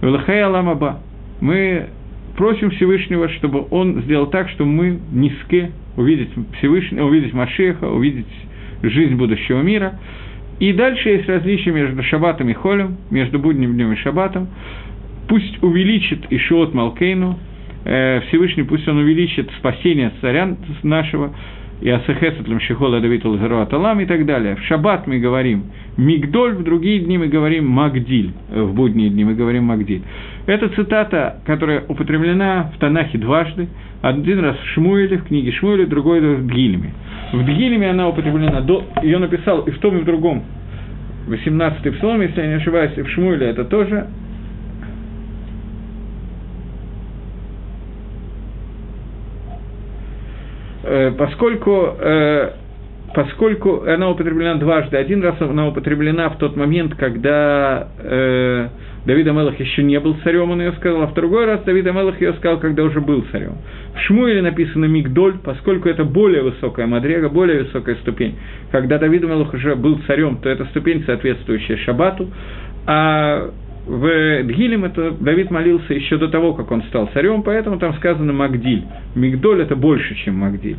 [0.00, 1.00] Велахай Аламаба.
[1.40, 1.86] Мы
[2.36, 8.26] просим Всевышнего, чтобы он сделал так, чтобы мы низке увидеть Всевышнего, увидеть Машеха, увидеть
[8.84, 9.98] жизнь будущего мира.
[10.60, 14.50] И дальше есть различия между Шаббатом и Холем, между будним днем и Шаббатом
[15.28, 17.38] пусть увеличит Ишиот Малкейну,
[18.28, 21.32] Всевышний пусть он увеличит спасение царя нашего,
[21.80, 24.56] и Асахесатлем Шихола Давид Лазару Талам и так далее.
[24.56, 25.64] В шаббат мы говорим
[25.96, 30.02] Мигдоль, в другие дни мы говорим Магдиль, э, в будние дни мы говорим Магдиль.
[30.46, 33.68] Это цитата, которая употреблена в Танахе дважды,
[34.00, 36.92] один раз в Шмуэле, в книге Шмуэля, другой раз в Дгилеме.
[37.32, 40.44] В Дгилеме она употреблена, до, ее написал и в том, и в другом,
[41.28, 44.06] 18-й псалом, если я не ошибаюсь, и в Шмуэле это тоже
[51.18, 52.50] поскольку, э,
[53.14, 58.68] поскольку она употреблена дважды, один раз она употреблена в тот момент, когда э,
[59.06, 62.20] Давид Амелах еще не был царем, он ее сказал, а в другой раз Давид Амелах
[62.20, 63.58] ее сказал, когда уже был царем.
[63.94, 68.36] В Шмуэле написано Мигдоль, поскольку это более высокая мадрега, более высокая ступень.
[68.70, 72.28] Когда Давид Амелах уже был царем, то это ступень, соответствующая Шабату,
[72.86, 73.50] а
[73.86, 78.32] в Дгилем это Давид молился еще до того, как он стал царем, поэтому там сказано
[78.32, 78.84] Магдиль.
[79.14, 80.78] Мигдоль– это больше, чем Магдиль.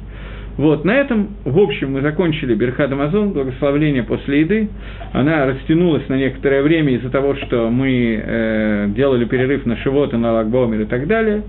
[0.58, 4.70] Вот, на этом, в общем, мы закончили Берхад Амазон, благословление после еды.
[5.14, 10.34] Она растянулась на некоторое время из-за того, что мы э, делали перерыв на Шивота, на
[10.34, 11.44] Лагбомер и так далее.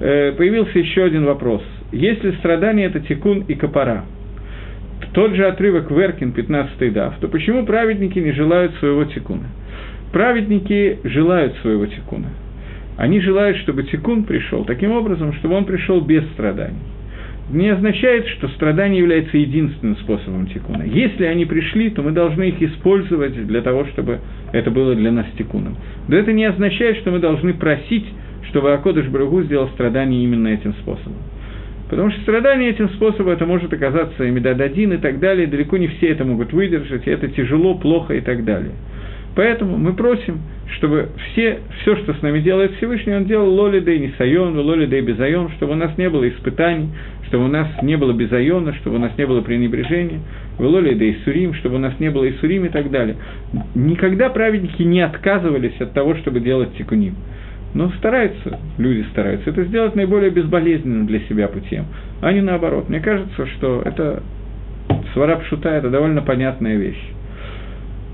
[0.00, 1.62] Э, появился еще один вопрос.
[1.92, 4.04] Если страдание– это тикун и капара,
[5.12, 9.46] тот же отрывок Веркин, 15 дав, то почему праведники не желают своего тикуна?
[10.12, 12.28] Праведники желают своего тикуна.
[12.98, 16.76] Они желают, чтобы тикун пришел таким образом, чтобы он пришел без страданий.
[17.50, 20.84] Не означает, что страдание является единственным способом тикуна.
[20.84, 24.20] Если они пришли, то мы должны их использовать для того, чтобы
[24.52, 25.76] это было для нас тикуном.
[26.08, 28.06] Но это не означает, что мы должны просить,
[28.50, 31.16] чтобы Акодыш Брагу сделал страдание именно этим способом.
[31.88, 35.88] Потому что страдание этим способом это может оказаться и медададин и так далее, далеко не
[35.88, 38.72] все это могут выдержать, и это тяжело, плохо и так далее.
[39.34, 40.40] Поэтому мы просим,
[40.76, 45.72] чтобы все, все, что с нами делает Всевышний, он делал лолидей нисайон, лолидей безайон, чтобы
[45.72, 46.88] у нас не было испытаний,
[47.28, 50.20] чтобы у нас не было безайона, чтобы у нас не было пренебрежения,
[50.58, 53.16] лолидей сурим, чтобы у нас не было исурим и так далее.
[53.74, 57.16] Никогда праведники не отказывались от того, чтобы делать тикуним.
[57.74, 61.86] Но стараются, люди стараются это сделать наиболее безболезненным для себя путем,
[62.20, 62.90] а не наоборот.
[62.90, 64.22] Мне кажется, что это
[65.14, 67.02] сварапшута– это довольно понятная вещь.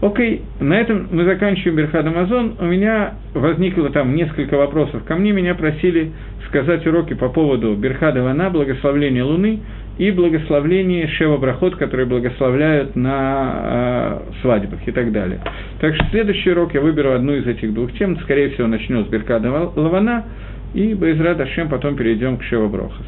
[0.00, 2.54] Окей, на этом мы заканчиваем Берхад Амазон.
[2.60, 5.02] У меня возникло там несколько вопросов.
[5.04, 6.12] Ко мне меня просили
[6.48, 9.58] сказать уроки по поводу Берхада Вана, благословления Луны
[9.98, 15.40] и благословления Шева Брахот, которые благословляют на э, свадьбах и так далее.
[15.80, 18.16] Так что следующий урок я выберу одну из этих двух тем.
[18.20, 20.26] Скорее всего, начну с Беркада Лавана,
[20.74, 23.06] и Байзрат Ашем потом перейдем к Шева Брохас.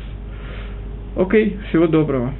[1.17, 2.33] Окей, всего доброго.